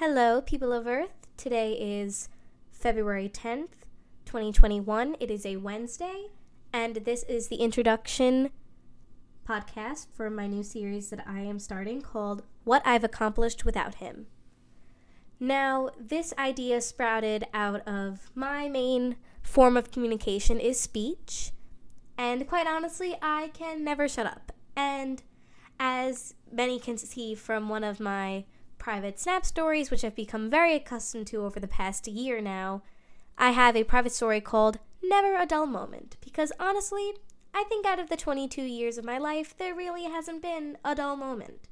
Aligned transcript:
Hello, 0.00 0.40
people 0.40 0.72
of 0.72 0.86
Earth. 0.86 1.26
Today 1.36 1.74
is 1.74 2.30
February 2.72 3.28
10th, 3.28 3.84
2021. 4.24 5.14
It 5.20 5.30
is 5.30 5.44
a 5.44 5.58
Wednesday, 5.58 6.28
and 6.72 6.96
this 7.04 7.22
is 7.24 7.48
the 7.48 7.56
introduction 7.56 8.48
podcast 9.46 10.06
for 10.14 10.30
my 10.30 10.46
new 10.46 10.62
series 10.62 11.10
that 11.10 11.22
I 11.28 11.40
am 11.40 11.58
starting 11.58 12.00
called 12.00 12.44
What 12.64 12.80
I've 12.86 13.04
Accomplished 13.04 13.66
Without 13.66 13.96
Him. 13.96 14.28
Now, 15.38 15.90
this 16.00 16.32
idea 16.38 16.80
sprouted 16.80 17.44
out 17.52 17.86
of 17.86 18.30
my 18.34 18.70
main 18.70 19.16
form 19.42 19.76
of 19.76 19.90
communication 19.90 20.58
is 20.58 20.80
speech, 20.80 21.52
and 22.16 22.48
quite 22.48 22.66
honestly, 22.66 23.18
I 23.20 23.48
can 23.48 23.84
never 23.84 24.08
shut 24.08 24.24
up. 24.24 24.50
And 24.74 25.22
as 25.78 26.36
many 26.50 26.78
can 26.78 26.96
see 26.96 27.34
from 27.34 27.68
one 27.68 27.84
of 27.84 28.00
my 28.00 28.46
private 28.80 29.20
Snap 29.20 29.46
stories, 29.46 29.90
which 29.90 30.02
I've 30.02 30.16
become 30.16 30.50
very 30.50 30.74
accustomed 30.74 31.28
to 31.28 31.44
over 31.44 31.60
the 31.60 31.68
past 31.68 32.08
year 32.08 32.40
now, 32.40 32.82
I 33.38 33.50
have 33.50 33.76
a 33.76 33.84
private 33.84 34.12
story 34.12 34.40
called 34.40 34.80
Never 35.00 35.36
a 35.36 35.46
Dull 35.46 35.66
Moment. 35.66 36.16
Because 36.20 36.50
honestly, 36.58 37.12
I 37.54 37.62
think 37.64 37.86
out 37.86 38.00
of 38.00 38.08
the 38.08 38.16
22 38.16 38.62
years 38.62 38.98
of 38.98 39.04
my 39.04 39.18
life, 39.18 39.56
there 39.56 39.74
really 39.74 40.04
hasn't 40.04 40.42
been 40.42 40.78
a 40.84 40.94
dull 40.94 41.16
moment. 41.16 41.68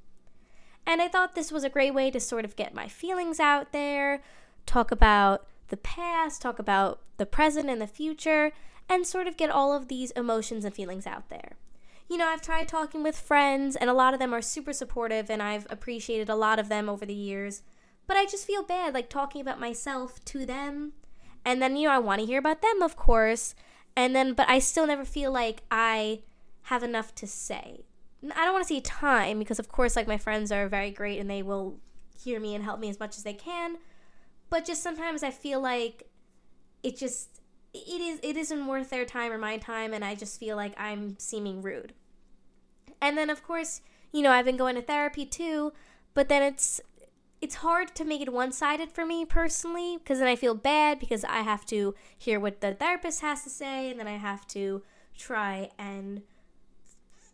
And 0.86 1.02
I 1.02 1.08
thought 1.08 1.34
this 1.34 1.50
was 1.50 1.64
a 1.64 1.70
great 1.70 1.94
way 1.94 2.10
to 2.10 2.20
sort 2.20 2.44
of 2.44 2.56
get 2.56 2.74
my 2.74 2.88
feelings 2.88 3.40
out 3.40 3.72
there, 3.72 4.22
talk 4.66 4.90
about 4.90 5.46
the 5.68 5.76
past, 5.76 6.42
talk 6.42 6.58
about 6.58 7.00
the 7.16 7.26
present 7.26 7.68
and 7.68 7.80
the 7.80 7.86
future, 7.86 8.52
and 8.88 9.06
sort 9.06 9.26
of 9.26 9.36
get 9.36 9.50
all 9.50 9.74
of 9.74 9.88
these 9.88 10.10
emotions 10.12 10.64
and 10.64 10.74
feelings 10.74 11.06
out 11.06 11.28
there 11.28 11.56
you 12.08 12.16
know, 12.16 12.26
I've 12.26 12.42
tried 12.42 12.68
talking 12.68 13.02
with 13.02 13.18
friends, 13.18 13.76
and 13.76 13.90
a 13.90 13.94
lot 13.94 14.14
of 14.14 14.20
them 14.20 14.34
are 14.34 14.40
super 14.40 14.72
supportive, 14.72 15.28
and 15.28 15.42
I've 15.42 15.66
appreciated 15.68 16.28
a 16.28 16.34
lot 16.34 16.58
of 16.58 16.68
them 16.68 16.88
over 16.88 17.04
the 17.04 17.14
years. 17.14 17.62
But 18.06 18.16
I 18.16 18.24
just 18.24 18.46
feel 18.46 18.62
bad, 18.62 18.94
like 18.94 19.10
talking 19.10 19.40
about 19.40 19.60
myself 19.60 20.24
to 20.26 20.46
them. 20.46 20.94
And 21.44 21.60
then, 21.60 21.76
you 21.76 21.88
know, 21.88 21.94
I 21.94 21.98
want 21.98 22.20
to 22.20 22.26
hear 22.26 22.38
about 22.38 22.62
them, 22.62 22.82
of 22.82 22.96
course. 22.96 23.54
And 23.94 24.16
then, 24.16 24.32
but 24.32 24.48
I 24.48 24.58
still 24.58 24.86
never 24.86 25.04
feel 25.04 25.30
like 25.30 25.62
I 25.70 26.22
have 26.62 26.82
enough 26.82 27.14
to 27.16 27.26
say. 27.26 27.84
I 28.34 28.44
don't 28.44 28.54
want 28.54 28.66
to 28.66 28.74
say 28.74 28.80
time 28.80 29.38
because, 29.38 29.58
of 29.58 29.68
course, 29.68 29.94
like 29.94 30.08
my 30.08 30.18
friends 30.18 30.50
are 30.50 30.68
very 30.68 30.90
great 30.90 31.18
and 31.18 31.28
they 31.28 31.42
will 31.42 31.78
hear 32.18 32.40
me 32.40 32.54
and 32.54 32.64
help 32.64 32.80
me 32.80 32.88
as 32.88 32.98
much 32.98 33.16
as 33.16 33.22
they 33.22 33.34
can. 33.34 33.76
But 34.50 34.64
just 34.64 34.82
sometimes 34.82 35.22
I 35.22 35.30
feel 35.30 35.60
like 35.60 36.08
it 36.82 36.96
just 36.96 37.40
it 37.74 38.00
is 38.00 38.18
it 38.22 38.36
isn't 38.36 38.66
worth 38.66 38.90
their 38.90 39.04
time 39.04 39.30
or 39.30 39.38
my 39.38 39.58
time 39.58 39.92
and 39.92 40.04
I 40.04 40.14
just 40.14 40.40
feel 40.40 40.56
like 40.56 40.74
I'm 40.78 41.18
seeming 41.18 41.62
rude. 41.62 41.92
And 43.00 43.16
then 43.16 43.30
of 43.30 43.42
course, 43.42 43.80
you 44.12 44.22
know, 44.22 44.30
I've 44.30 44.44
been 44.44 44.56
going 44.56 44.76
to 44.76 44.82
therapy 44.82 45.26
too, 45.26 45.72
but 46.14 46.28
then 46.28 46.42
it's 46.42 46.80
it's 47.40 47.56
hard 47.56 47.94
to 47.94 48.04
make 48.04 48.20
it 48.20 48.32
one-sided 48.32 48.90
for 48.90 49.06
me 49.06 49.24
personally 49.24 49.96
because 49.96 50.18
then 50.18 50.26
I 50.26 50.34
feel 50.34 50.56
bad 50.56 50.98
because 50.98 51.22
I 51.22 51.38
have 51.42 51.64
to 51.66 51.94
hear 52.16 52.40
what 52.40 52.60
the 52.60 52.74
therapist 52.74 53.20
has 53.20 53.44
to 53.44 53.50
say 53.50 53.90
and 53.90 54.00
then 54.00 54.08
I 54.08 54.16
have 54.16 54.44
to 54.48 54.82
try 55.16 55.70
and 55.78 56.22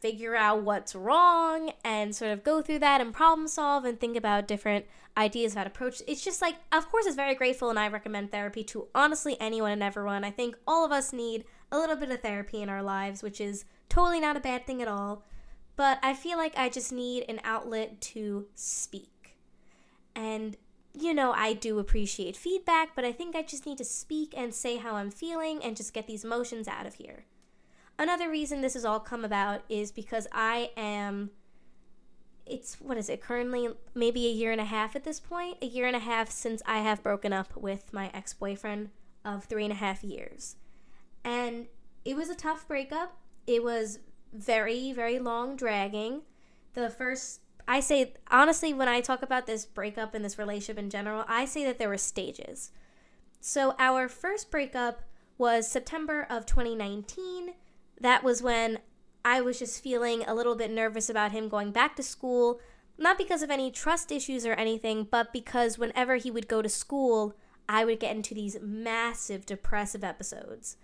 figure 0.04 0.36
out 0.36 0.62
what's 0.62 0.94
wrong 0.94 1.72
and 1.82 2.14
sort 2.14 2.30
of 2.30 2.44
go 2.44 2.60
through 2.60 2.80
that 2.80 3.00
and 3.00 3.14
problem 3.14 3.48
solve 3.48 3.86
and 3.86 3.98
think 3.98 4.18
about 4.18 4.46
different 4.46 4.84
ideas 5.16 5.52
about 5.52 5.66
approach. 5.66 6.02
It's 6.06 6.22
just 6.22 6.42
like, 6.42 6.56
of 6.72 6.90
course, 6.90 7.06
it's 7.06 7.16
very 7.16 7.34
grateful, 7.34 7.70
and 7.70 7.78
I 7.78 7.88
recommend 7.88 8.30
therapy 8.30 8.64
to 8.64 8.88
honestly 8.94 9.38
anyone 9.40 9.72
and 9.72 9.82
everyone. 9.82 10.22
I 10.22 10.30
think 10.30 10.56
all 10.66 10.84
of 10.84 10.92
us 10.92 11.14
need 11.14 11.46
a 11.72 11.78
little 11.78 11.96
bit 11.96 12.10
of 12.10 12.20
therapy 12.20 12.60
in 12.60 12.68
our 12.68 12.82
lives, 12.82 13.22
which 13.22 13.40
is 13.40 13.64
totally 13.88 14.20
not 14.20 14.36
a 14.36 14.40
bad 14.40 14.66
thing 14.66 14.82
at 14.82 14.88
all. 14.88 15.24
But 15.76 15.98
I 16.02 16.14
feel 16.14 16.38
like 16.38 16.56
I 16.56 16.68
just 16.68 16.92
need 16.92 17.24
an 17.28 17.40
outlet 17.42 18.00
to 18.02 18.46
speak. 18.54 19.36
And, 20.14 20.56
you 20.92 21.12
know, 21.12 21.32
I 21.32 21.52
do 21.52 21.78
appreciate 21.78 22.36
feedback, 22.36 22.90
but 22.94 23.04
I 23.04 23.12
think 23.12 23.34
I 23.34 23.42
just 23.42 23.66
need 23.66 23.78
to 23.78 23.84
speak 23.84 24.34
and 24.36 24.54
say 24.54 24.76
how 24.76 24.94
I'm 24.94 25.10
feeling 25.10 25.62
and 25.62 25.76
just 25.76 25.92
get 25.92 26.06
these 26.06 26.24
emotions 26.24 26.68
out 26.68 26.86
of 26.86 26.94
here. 26.94 27.24
Another 27.98 28.30
reason 28.30 28.60
this 28.60 28.74
has 28.74 28.84
all 28.84 29.00
come 29.00 29.24
about 29.24 29.62
is 29.68 29.90
because 29.90 30.26
I 30.32 30.70
am 30.76 31.30
it's 32.46 32.74
what 32.80 32.98
is 32.98 33.08
it 33.08 33.22
currently 33.22 33.68
maybe 33.94 34.26
a 34.26 34.30
year 34.30 34.52
and 34.52 34.60
a 34.60 34.66
half 34.66 34.94
at 34.94 35.04
this 35.04 35.18
point 35.18 35.56
a 35.62 35.66
year 35.66 35.86
and 35.86 35.96
a 35.96 36.00
half 36.00 36.30
since 36.30 36.62
i 36.66 36.78
have 36.78 37.02
broken 37.02 37.32
up 37.32 37.56
with 37.56 37.92
my 37.92 38.10
ex-boyfriend 38.12 38.90
of 39.24 39.44
three 39.44 39.64
and 39.64 39.72
a 39.72 39.76
half 39.76 40.04
years 40.04 40.56
and 41.24 41.66
it 42.04 42.14
was 42.14 42.28
a 42.28 42.34
tough 42.34 42.68
breakup 42.68 43.16
it 43.46 43.62
was 43.62 43.98
very 44.34 44.92
very 44.92 45.18
long 45.18 45.56
dragging. 45.56 46.22
The 46.74 46.90
first 46.90 47.40
i 47.66 47.80
say 47.80 48.12
honestly 48.30 48.74
when 48.74 48.88
i 48.88 49.00
talk 49.00 49.22
about 49.22 49.46
this 49.46 49.64
breakup 49.64 50.14
and 50.14 50.22
this 50.22 50.38
relationship 50.38 50.78
in 50.78 50.90
general 50.90 51.24
i 51.28 51.46
say 51.46 51.64
that 51.64 51.78
there 51.78 51.88
were 51.88 51.98
stages. 51.98 52.70
So 53.40 53.74
our 53.78 54.08
first 54.08 54.50
breakup 54.50 55.02
was 55.38 55.66
september 55.66 56.26
of 56.28 56.46
2019 56.46 57.54
that 58.00 58.22
was 58.22 58.42
when 58.42 58.78
I 59.24 59.40
was 59.40 59.58
just 59.58 59.82
feeling 59.82 60.22
a 60.26 60.34
little 60.34 60.54
bit 60.54 60.70
nervous 60.70 61.08
about 61.08 61.32
him 61.32 61.48
going 61.48 61.72
back 61.72 61.96
to 61.96 62.02
school, 62.02 62.60
not 62.98 63.16
because 63.16 63.42
of 63.42 63.50
any 63.50 63.70
trust 63.70 64.12
issues 64.12 64.44
or 64.44 64.52
anything, 64.52 65.08
but 65.10 65.32
because 65.32 65.78
whenever 65.78 66.16
he 66.16 66.30
would 66.30 66.46
go 66.46 66.60
to 66.60 66.68
school, 66.68 67.34
I 67.66 67.84
would 67.84 68.00
get 68.00 68.14
into 68.14 68.34
these 68.34 68.58
massive 68.60 69.46
depressive 69.46 70.04
episodes. 70.04 70.76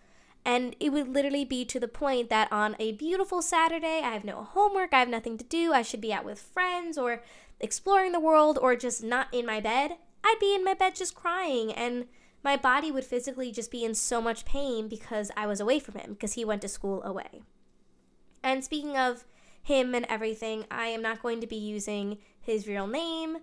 And 0.44 0.74
it 0.80 0.90
would 0.90 1.08
literally 1.08 1.44
be 1.44 1.64
to 1.66 1.78
the 1.78 1.88
point 1.88 2.30
that 2.30 2.50
on 2.50 2.74
a 2.78 2.92
beautiful 2.92 3.42
Saturday, 3.42 4.00
I 4.02 4.10
have 4.10 4.24
no 4.24 4.42
homework, 4.42 4.94
I 4.94 5.00
have 5.00 5.08
nothing 5.08 5.36
to 5.38 5.44
do, 5.44 5.72
I 5.72 5.82
should 5.82 6.00
be 6.00 6.12
out 6.12 6.24
with 6.24 6.40
friends 6.40 6.96
or 6.96 7.22
exploring 7.60 8.12
the 8.12 8.20
world 8.20 8.58
or 8.60 8.74
just 8.74 9.02
not 9.02 9.28
in 9.32 9.44
my 9.44 9.60
bed. 9.60 9.96
I'd 10.24 10.38
be 10.40 10.54
in 10.54 10.64
my 10.64 10.74
bed 10.74 10.94
just 10.94 11.14
crying 11.14 11.72
and 11.72 12.06
my 12.42 12.56
body 12.56 12.90
would 12.90 13.04
physically 13.04 13.52
just 13.52 13.70
be 13.70 13.84
in 13.84 13.94
so 13.94 14.20
much 14.20 14.46
pain 14.46 14.88
because 14.88 15.30
I 15.36 15.46
was 15.46 15.60
away 15.60 15.78
from 15.78 15.96
him 15.96 16.12
because 16.12 16.34
he 16.34 16.44
went 16.44 16.62
to 16.62 16.68
school 16.68 17.02
away. 17.02 17.42
And 18.42 18.64
speaking 18.64 18.96
of 18.96 19.24
him 19.62 19.94
and 19.94 20.06
everything, 20.08 20.64
I 20.70 20.86
am 20.86 21.02
not 21.02 21.22
going 21.22 21.40
to 21.42 21.46
be 21.46 21.56
using 21.56 22.18
his 22.40 22.66
real 22.66 22.86
name, 22.86 23.38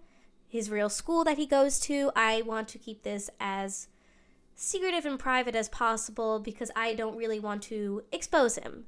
his 0.48 0.72
real 0.72 0.90
school 0.90 1.24
that 1.26 1.38
he 1.38 1.46
goes 1.46 1.80
to. 1.82 2.12
I 2.16 2.42
want 2.42 2.68
to 2.70 2.80
keep 2.80 3.04
this 3.04 3.30
as 3.40 3.88
secretive 4.58 5.06
and 5.06 5.20
private 5.20 5.56
as 5.56 5.70
possible 5.70 6.40
because 6.40 6.72
I 6.76 6.96
don't 6.96 7.16
really 7.16 7.40
want 7.40 7.62
to 7.64 8.04
expose 8.12 8.58
him. 8.58 8.86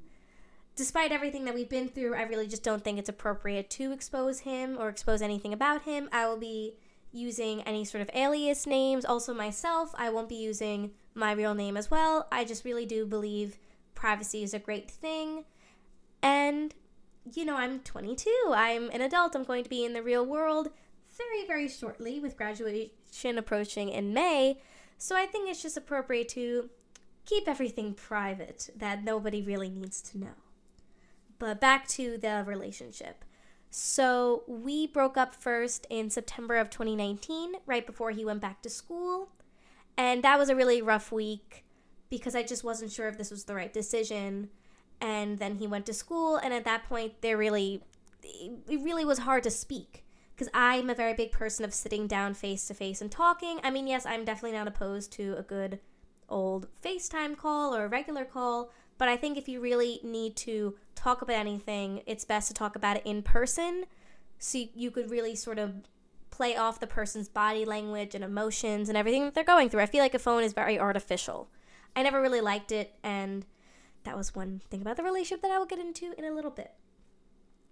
Despite 0.75 1.11
everything 1.11 1.45
that 1.45 1.53
we've 1.53 1.69
been 1.69 1.87
through, 1.87 2.15
I 2.15 2.23
really 2.23 2.47
just 2.47 2.63
don't 2.63 2.83
think 2.83 2.97
it's 2.97 3.09
appropriate 3.09 3.69
to 3.71 3.91
expose 3.91 4.39
him 4.39 4.77
or 4.79 4.89
expose 4.89 5.21
anything 5.21 5.53
about 5.53 5.83
him. 5.83 6.09
I 6.11 6.27
will 6.27 6.37
be 6.37 6.73
using 7.11 7.61
any 7.63 7.85
sort 7.85 8.01
of 8.01 8.09
alias 8.15 8.65
names. 8.65 9.05
Also, 9.05 9.33
myself, 9.33 9.93
I 9.95 10.09
won't 10.09 10.29
be 10.29 10.35
using 10.35 10.91
my 11.13 11.33
real 11.33 11.53
name 11.53 11.77
as 11.77 11.91
well. 11.91 12.27
I 12.31 12.45
just 12.45 12.65
really 12.65 12.85
do 12.85 13.05
believe 13.05 13.59
privacy 13.93 14.41
is 14.41 14.55
a 14.55 14.59
great 14.59 14.89
thing. 14.89 15.45
And, 16.23 16.73
you 17.31 17.45
know, 17.45 17.57
I'm 17.57 17.79
22. 17.81 18.31
I'm 18.55 18.89
an 18.89 19.01
adult. 19.01 19.35
I'm 19.35 19.43
going 19.43 19.63
to 19.63 19.69
be 19.69 19.85
in 19.85 19.93
the 19.93 20.01
real 20.01 20.25
world 20.25 20.69
very, 21.15 21.45
very 21.45 21.67
shortly 21.67 22.19
with 22.19 22.37
graduation 22.37 23.37
approaching 23.37 23.89
in 23.89 24.13
May. 24.13 24.61
So 25.01 25.15
I 25.15 25.25
think 25.25 25.49
it's 25.49 25.61
just 25.61 25.77
appropriate 25.77 26.27
to 26.29 26.69
keep 27.25 27.47
everything 27.47 27.93
private 27.93 28.69
that 28.75 29.01
nobody 29.03 29.41
really 29.41 29.69
needs 29.69 30.01
to 30.01 30.19
know. 30.19 30.35
But 31.39 31.61
back 31.61 31.87
to 31.89 32.17
the 32.17 32.43
relationship. 32.45 33.23
So 33.71 34.43
we 34.45 34.87
broke 34.87 35.15
up 35.15 35.33
first 35.33 35.87
in 35.89 36.09
September 36.09 36.57
of 36.57 36.69
2019, 36.69 37.53
right 37.65 37.85
before 37.87 38.11
he 38.11 38.25
went 38.25 38.41
back 38.41 38.61
to 38.63 38.69
school. 38.69 39.29
And 39.97 40.21
that 40.23 40.37
was 40.37 40.49
a 40.49 40.55
really 40.55 40.81
rough 40.81 41.13
week 41.13 41.63
because 42.09 42.35
I 42.35 42.43
just 42.43 42.65
wasn't 42.65 42.91
sure 42.91 43.07
if 43.07 43.17
this 43.17 43.31
was 43.31 43.45
the 43.45 43.55
right 43.55 43.71
decision. 43.71 44.49
And 44.99 45.39
then 45.39 45.55
he 45.55 45.67
went 45.67 45.85
to 45.85 45.93
school, 45.93 46.35
and 46.35 46.53
at 46.53 46.65
that 46.65 46.83
point, 46.89 47.21
there 47.21 47.37
really, 47.37 47.81
it 48.21 48.81
really 48.81 49.05
was 49.05 49.19
hard 49.19 49.43
to 49.43 49.49
speak 49.49 50.03
because 50.39 50.51
I'm 50.53 50.89
a 50.89 50.95
very 50.95 51.13
big 51.13 51.33
person 51.33 51.65
of 51.65 51.73
sitting 51.73 52.07
down 52.07 52.33
face 52.33 52.65
to 52.67 52.73
face 52.73 53.01
and 53.01 53.11
talking. 53.11 53.59
I 53.61 53.71
mean, 53.71 53.87
yes, 53.87 54.05
I'm 54.05 54.23
definitely 54.23 54.57
not 54.57 54.69
opposed 54.69 55.11
to 55.13 55.35
a 55.37 55.43
good 55.43 55.79
old 56.29 56.67
FaceTime 56.81 57.35
call 57.35 57.75
or 57.75 57.83
a 57.83 57.89
regular 57.89 58.23
call, 58.23 58.71
but 58.97 59.09
I 59.09 59.17
think 59.17 59.37
if 59.37 59.49
you 59.49 59.59
really 59.59 59.99
need 60.01 60.37
to 60.37 60.77
talk 60.95 61.21
about 61.21 61.35
anything, 61.35 62.03
it's 62.05 62.23
best 62.23 62.47
to 62.47 62.53
talk 62.53 62.77
about 62.77 62.95
it 62.95 63.03
in 63.03 63.21
person 63.21 63.83
so 64.37 64.63
you 64.73 64.91
could 64.91 65.11
really 65.11 65.35
sort 65.35 65.59
of 65.59 65.73
play 66.29 66.55
off 66.55 66.79
the 66.79 66.87
person's 66.87 67.27
body 67.27 67.65
language 67.65 68.15
and 68.15 68.23
emotions 68.23 68.87
and 68.87 68.97
everything 68.97 69.25
that 69.25 69.35
they're 69.35 69.43
going 69.43 69.67
through. 69.67 69.81
I 69.81 69.87
feel 69.87 70.01
like 70.01 70.15
a 70.15 70.19
phone 70.19 70.43
is 70.43 70.53
very 70.53 70.79
artificial. 70.79 71.49
I 71.97 72.03
never 72.03 72.21
really 72.21 72.39
liked 72.39 72.71
it, 72.71 72.95
and 73.03 73.45
that 74.05 74.15
was 74.15 74.33
one 74.33 74.61
thing 74.69 74.81
about 74.81 74.95
the 74.95 75.03
relationship 75.03 75.41
that 75.41 75.51
I 75.51 75.59
will 75.59 75.65
get 75.65 75.79
into 75.79 76.13
in 76.17 76.23
a 76.23 76.31
little 76.31 76.51
bit. 76.51 76.71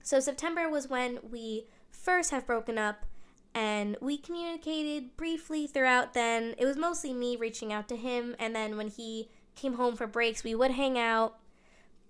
So, 0.04 0.20
September 0.20 0.70
was 0.70 0.90
when 0.90 1.20
we 1.32 1.68
first 2.02 2.32
have 2.32 2.48
broken 2.48 2.78
up, 2.78 3.06
and 3.54 3.98
we 4.02 4.18
communicated 4.18 5.18
briefly 5.18 5.68
throughout 5.68 6.14
then. 6.14 6.56
It 6.58 6.66
was 6.66 6.78
mostly 6.78 7.14
me 7.14 7.36
reaching 7.36 7.74
out 7.74 7.88
to 7.90 7.96
him, 7.96 8.36
and 8.40 8.56
then 8.56 8.78
when 8.78 8.88
he 8.88 9.30
came 9.56 9.74
home 9.74 9.96
for 9.96 10.08
breaks, 10.08 10.44
we 10.44 10.56
would 10.56 10.72
hang 10.72 10.98
out. 10.98 11.38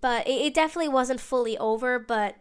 But 0.01 0.28
it, 0.28 0.42
it 0.42 0.54
definitely 0.54 0.89
wasn't 0.89 1.19
fully 1.19 1.57
over, 1.57 1.98
but 1.98 2.36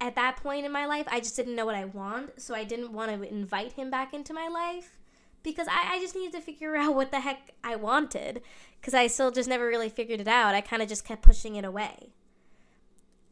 at 0.00 0.14
that 0.14 0.36
point 0.36 0.66
in 0.66 0.72
my 0.72 0.86
life, 0.86 1.06
I 1.08 1.20
just 1.20 1.36
didn't 1.36 1.56
know 1.56 1.66
what 1.66 1.74
I 1.74 1.84
want. 1.84 2.40
So 2.40 2.54
I 2.54 2.64
didn't 2.64 2.92
want 2.92 3.10
to 3.10 3.28
invite 3.28 3.72
him 3.72 3.90
back 3.90 4.12
into 4.12 4.34
my 4.34 4.48
life 4.48 4.98
because 5.42 5.68
I, 5.68 5.94
I 5.94 6.00
just 6.00 6.14
needed 6.14 6.32
to 6.32 6.40
figure 6.40 6.76
out 6.76 6.94
what 6.94 7.10
the 7.10 7.20
heck 7.20 7.52
I 7.64 7.76
wanted 7.76 8.42
because 8.80 8.94
I 8.94 9.06
still 9.06 9.30
just 9.30 9.48
never 9.48 9.66
really 9.66 9.88
figured 9.88 10.20
it 10.20 10.28
out. 10.28 10.54
I 10.54 10.60
kind 10.60 10.82
of 10.82 10.88
just 10.88 11.04
kept 11.04 11.22
pushing 11.22 11.56
it 11.56 11.64
away. 11.64 12.10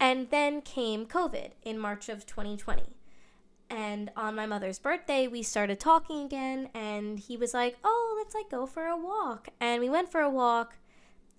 And 0.00 0.30
then 0.30 0.60
came 0.60 1.06
COVID 1.06 1.50
in 1.62 1.78
March 1.78 2.08
of 2.08 2.26
2020. 2.26 2.82
And 3.74 4.12
on 4.16 4.36
my 4.36 4.46
mother's 4.46 4.78
birthday, 4.78 5.26
we 5.26 5.42
started 5.42 5.80
talking 5.80 6.24
again, 6.24 6.68
and 6.74 7.18
he 7.18 7.36
was 7.36 7.52
like, 7.52 7.76
"Oh, 7.82 8.14
let's 8.16 8.32
like 8.32 8.48
go 8.48 8.66
for 8.66 8.86
a 8.86 8.96
walk." 8.96 9.48
And 9.58 9.80
we 9.80 9.90
went 9.90 10.12
for 10.12 10.20
a 10.20 10.30
walk, 10.30 10.76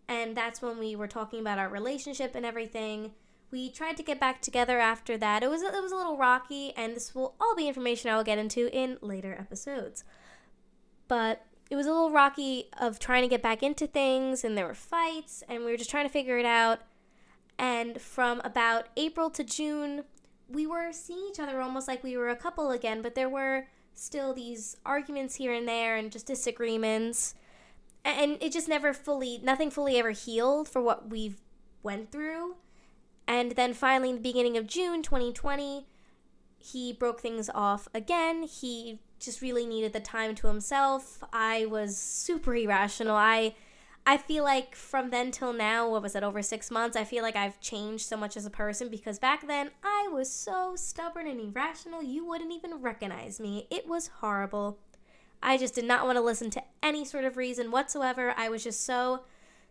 and 0.09 0.35
that's 0.35 0.61
when 0.61 0.77
we 0.77 0.97
were 0.97 1.07
talking 1.07 1.39
about 1.39 1.59
our 1.59 1.69
relationship 1.69 2.35
and 2.35 2.45
everything. 2.45 3.13
We 3.51 3.69
tried 3.69 3.95
to 3.95 4.03
get 4.03 4.19
back 4.19 4.41
together 4.41 4.79
after 4.79 5.17
that. 5.17 5.43
It 5.43 5.49
was 5.49 5.61
it 5.61 5.81
was 5.81 5.93
a 5.93 5.95
little 5.95 6.17
rocky, 6.17 6.73
and 6.75 6.93
this 6.93 7.15
will 7.15 7.35
all 7.39 7.55
be 7.55 7.69
information 7.69 8.09
I 8.09 8.17
will 8.17 8.25
get 8.25 8.37
into 8.37 8.69
in 8.77 8.97
later 8.99 9.33
episodes. 9.39 10.03
But 11.07 11.45
it 11.69 11.77
was 11.77 11.85
a 11.85 11.93
little 11.93 12.11
rocky 12.11 12.65
of 12.77 12.99
trying 12.99 13.21
to 13.21 13.29
get 13.29 13.41
back 13.41 13.63
into 13.63 13.87
things, 13.87 14.43
and 14.43 14.57
there 14.57 14.67
were 14.67 14.73
fights, 14.73 15.41
and 15.47 15.63
we 15.63 15.71
were 15.71 15.77
just 15.77 15.89
trying 15.89 16.05
to 16.05 16.11
figure 16.11 16.37
it 16.37 16.45
out. 16.45 16.81
And 17.57 18.01
from 18.01 18.41
about 18.43 18.89
April 18.97 19.29
to 19.29 19.43
June, 19.45 20.03
we 20.49 20.67
were 20.67 20.91
seeing 20.91 21.27
each 21.29 21.39
other 21.39 21.61
almost 21.61 21.87
like 21.87 22.03
we 22.03 22.17
were 22.17 22.29
a 22.29 22.35
couple 22.35 22.71
again, 22.71 23.01
but 23.01 23.15
there 23.15 23.29
were 23.29 23.67
still 23.93 24.33
these 24.33 24.77
arguments 24.85 25.35
here 25.35 25.53
and 25.53 25.67
there 25.67 25.95
and 25.95 26.11
just 26.11 26.27
disagreements. 26.27 27.35
And 28.03 28.37
it 28.41 28.51
just 28.51 28.67
never 28.67 28.93
fully, 28.93 29.39
nothing 29.43 29.71
fully 29.71 29.97
ever 29.97 30.11
healed 30.11 30.69
for 30.69 30.81
what 30.81 31.09
we've 31.09 31.41
went 31.81 32.11
through. 32.11 32.55
And 33.27 33.53
then 33.53 33.73
finally, 33.73 34.09
in 34.09 34.15
the 34.17 34.21
beginning 34.21 34.57
of 34.57 34.67
June 34.67 35.01
2020, 35.01 35.87
he 36.57 36.93
broke 36.93 37.21
things 37.21 37.49
off 37.53 37.87
again. 37.93 38.43
He 38.43 38.99
just 39.19 39.41
really 39.41 39.65
needed 39.65 39.93
the 39.93 39.99
time 39.99 40.35
to 40.35 40.47
himself. 40.47 41.23
I 41.33 41.65
was 41.65 41.97
super 41.97 42.55
irrational. 42.55 43.15
I 43.15 43.55
I 44.07 44.17
feel 44.17 44.43
like 44.43 44.75
from 44.75 45.09
then 45.09 45.31
till 45.31 45.51
now, 45.51 45.89
what 45.89 46.03
was 46.03 46.15
it, 46.15 46.21
over 46.21 46.43
six 46.43 46.69
months, 46.69 46.95
I 46.95 47.03
feel 47.03 47.23
like 47.23 47.35
I've 47.35 47.59
changed 47.59 48.05
so 48.05 48.15
much 48.15 48.37
as 48.37 48.45
a 48.45 48.51
person 48.51 48.89
because 48.89 49.17
back 49.17 49.47
then 49.47 49.71
I 49.83 50.07
was 50.11 50.31
so 50.31 50.75
stubborn 50.75 51.27
and 51.27 51.39
irrational 51.39 52.03
you 52.03 52.23
wouldn't 52.23 52.53
even 52.53 52.81
recognize 52.81 53.39
me. 53.39 53.67
It 53.71 53.87
was 53.87 54.11
horrible. 54.19 54.77
I 55.41 55.57
just 55.57 55.73
did 55.73 55.85
not 55.85 56.05
want 56.05 56.17
to 56.17 56.21
listen 56.21 56.51
to 56.51 56.63
any 56.83 57.03
sort 57.03 57.25
of 57.25 57.35
reason 57.35 57.71
whatsoever. 57.71 58.35
I 58.37 58.47
was 58.47 58.63
just 58.63 58.85
so 58.85 59.23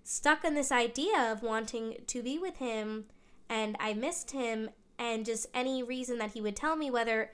stuck 0.03 0.45
in 0.45 0.55
this 0.55 0.73
idea 0.73 1.31
of 1.33 1.43
wanting 1.43 1.99
to 2.09 2.23
be 2.23 2.37
with 2.37 2.57
him 2.57 3.05
and 3.49 3.77
I 3.79 3.95
missed 3.95 4.33
him 4.33 4.71
and 4.99 5.25
just 5.25 5.47
any 5.55 5.83
reason 5.83 6.19
that 6.19 6.33
he 6.33 6.41
would 6.41 6.57
tell 6.57 6.75
me 6.75 6.91
whether 6.91 7.31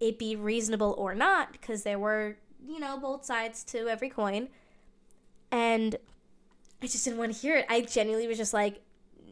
it 0.00 0.18
be 0.18 0.34
reasonable 0.34 0.94
or 0.98 1.14
not 1.14 1.52
because 1.52 1.84
there 1.84 1.98
were, 1.98 2.36
you 2.66 2.80
know, 2.80 2.98
both 2.98 3.24
sides 3.24 3.62
to 3.64 3.88
every 3.88 4.08
coin. 4.08 4.48
And 5.50 5.96
I 6.84 6.86
just 6.86 7.04
didn't 7.04 7.18
want 7.18 7.32
to 7.34 7.38
hear 7.38 7.56
it. 7.56 7.66
I 7.68 7.80
genuinely 7.80 8.28
was 8.28 8.36
just 8.36 8.52
like, 8.52 8.82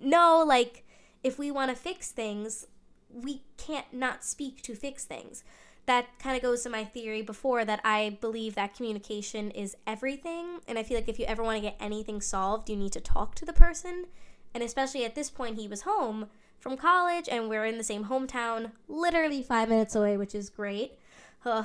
no, 0.03 0.43
like, 0.47 0.85
if 1.23 1.39
we 1.39 1.51
want 1.51 1.71
to 1.71 1.77
fix 1.77 2.11
things, 2.11 2.67
we 3.11 3.43
can't 3.59 3.93
not 3.93 4.25
speak 4.25 4.63
to 4.63 4.75
fix 4.75 5.05
things. 5.05 5.45
That 5.85 6.07
kind 6.19 6.35
of 6.35 6.43
goes 6.43 6.63
to 6.63 6.71
my 6.71 6.85
theory 6.85 7.21
before 7.21 7.65
that 7.65 7.81
I 7.85 8.17
believe 8.21 8.55
that 8.55 8.75
communication 8.75 9.51
is 9.51 9.77
everything. 9.87 10.61
And 10.67 10.79
I 10.79 10.83
feel 10.83 10.97
like 10.97 11.09
if 11.09 11.19
you 11.19 11.27
ever 11.27 11.43
want 11.43 11.57
to 11.57 11.61
get 11.63 11.77
anything 11.79 12.21
solved, 12.21 12.71
you 12.71 12.77
need 12.77 12.93
to 12.93 13.01
talk 13.01 13.35
to 13.35 13.45
the 13.45 13.53
person. 13.53 14.07
And 14.55 14.63
especially 14.63 15.05
at 15.05 15.15
this 15.15 15.29
point, 15.29 15.59
he 15.59 15.69
was 15.69 15.83
home 15.83 16.29
from 16.59 16.77
college 16.77 17.29
and 17.31 17.49
we're 17.49 17.67
in 17.67 17.77
the 17.77 17.85
same 17.85 18.07
hometown, 18.07 18.71
literally 18.89 19.43
five 19.43 19.69
minutes 19.69 19.95
away, 19.95 20.17
which 20.17 20.35
is 20.35 20.49
great. 20.49 20.93
Uh, 21.45 21.65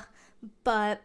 but 0.63 1.01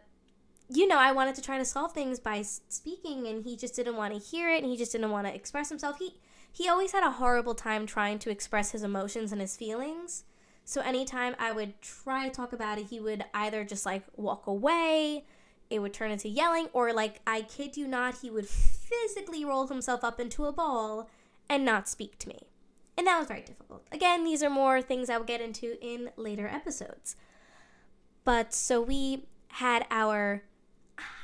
you 0.73 0.87
know, 0.87 0.97
I 0.97 1.11
wanted 1.11 1.35
to 1.35 1.41
try 1.41 1.57
to 1.57 1.65
solve 1.65 1.93
things 1.93 2.19
by 2.19 2.41
speaking, 2.41 3.27
and 3.27 3.43
he 3.43 3.55
just 3.55 3.75
didn't 3.75 3.95
want 3.95 4.13
to 4.13 4.19
hear 4.19 4.49
it, 4.49 4.63
and 4.63 4.71
he 4.71 4.77
just 4.77 4.91
didn't 4.91 5.11
want 5.11 5.27
to 5.27 5.35
express 5.35 5.69
himself. 5.69 5.99
He 5.99 6.15
he 6.51 6.69
always 6.69 6.91
had 6.91 7.03
a 7.03 7.11
horrible 7.11 7.55
time 7.55 7.87
trying 7.87 8.19
to 8.19 8.29
express 8.29 8.71
his 8.71 8.83
emotions 8.83 9.31
and 9.31 9.41
his 9.41 9.57
feelings. 9.57 10.23
So 10.65 10.81
anytime 10.81 11.35
I 11.39 11.51
would 11.51 11.81
try 11.81 12.27
to 12.27 12.33
talk 12.33 12.53
about 12.53 12.77
it, 12.77 12.85
he 12.87 12.99
would 12.99 13.25
either 13.33 13.63
just 13.63 13.85
like 13.85 14.03
walk 14.15 14.45
away, 14.45 15.25
it 15.69 15.79
would 15.79 15.93
turn 15.93 16.11
into 16.11 16.29
yelling, 16.29 16.67
or 16.71 16.93
like 16.93 17.21
I 17.25 17.41
kid 17.41 17.75
you 17.75 17.87
not, 17.87 18.19
he 18.21 18.29
would 18.29 18.47
physically 18.47 19.43
roll 19.43 19.67
himself 19.67 20.03
up 20.03 20.19
into 20.19 20.45
a 20.45 20.53
ball 20.53 21.09
and 21.49 21.65
not 21.65 21.89
speak 21.89 22.19
to 22.19 22.29
me. 22.29 22.47
And 22.95 23.07
that 23.07 23.17
was 23.17 23.27
very 23.27 23.41
difficult. 23.41 23.87
Again, 23.91 24.23
these 24.23 24.43
are 24.43 24.49
more 24.49 24.81
things 24.81 25.09
I 25.09 25.17
will 25.17 25.25
get 25.25 25.41
into 25.41 25.77
in 25.81 26.11
later 26.15 26.47
episodes. 26.47 27.15
But 28.23 28.53
so 28.53 28.79
we 28.79 29.25
had 29.47 29.85
our 29.89 30.43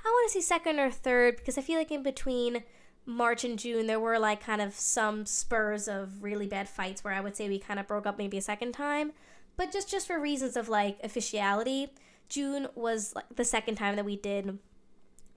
I 0.05 0.09
want 0.09 0.31
to 0.31 0.33
say 0.33 0.45
second 0.45 0.79
or 0.79 0.91
third 0.91 1.37
because 1.37 1.57
I 1.57 1.61
feel 1.61 1.77
like 1.77 1.91
in 1.91 2.03
between 2.03 2.63
March 3.05 3.43
and 3.43 3.57
June 3.57 3.87
there 3.87 3.99
were 3.99 4.19
like 4.19 4.43
kind 4.43 4.61
of 4.61 4.73
some 4.73 5.25
spurs 5.25 5.87
of 5.87 6.23
really 6.23 6.47
bad 6.47 6.69
fights 6.69 7.03
where 7.03 7.13
I 7.13 7.21
would 7.21 7.35
say 7.35 7.49
we 7.49 7.59
kind 7.59 7.79
of 7.79 7.87
broke 7.87 8.05
up 8.05 8.17
maybe 8.17 8.37
a 8.37 8.41
second 8.41 8.73
time, 8.73 9.11
but 9.57 9.71
just 9.71 9.89
just 9.89 10.07
for 10.07 10.19
reasons 10.19 10.55
of 10.55 10.69
like 10.69 10.99
officiality, 11.03 11.89
June 12.29 12.67
was 12.75 13.13
like 13.15 13.25
the 13.35 13.45
second 13.45 13.75
time 13.75 13.95
that 13.95 14.05
we 14.05 14.15
did 14.15 14.59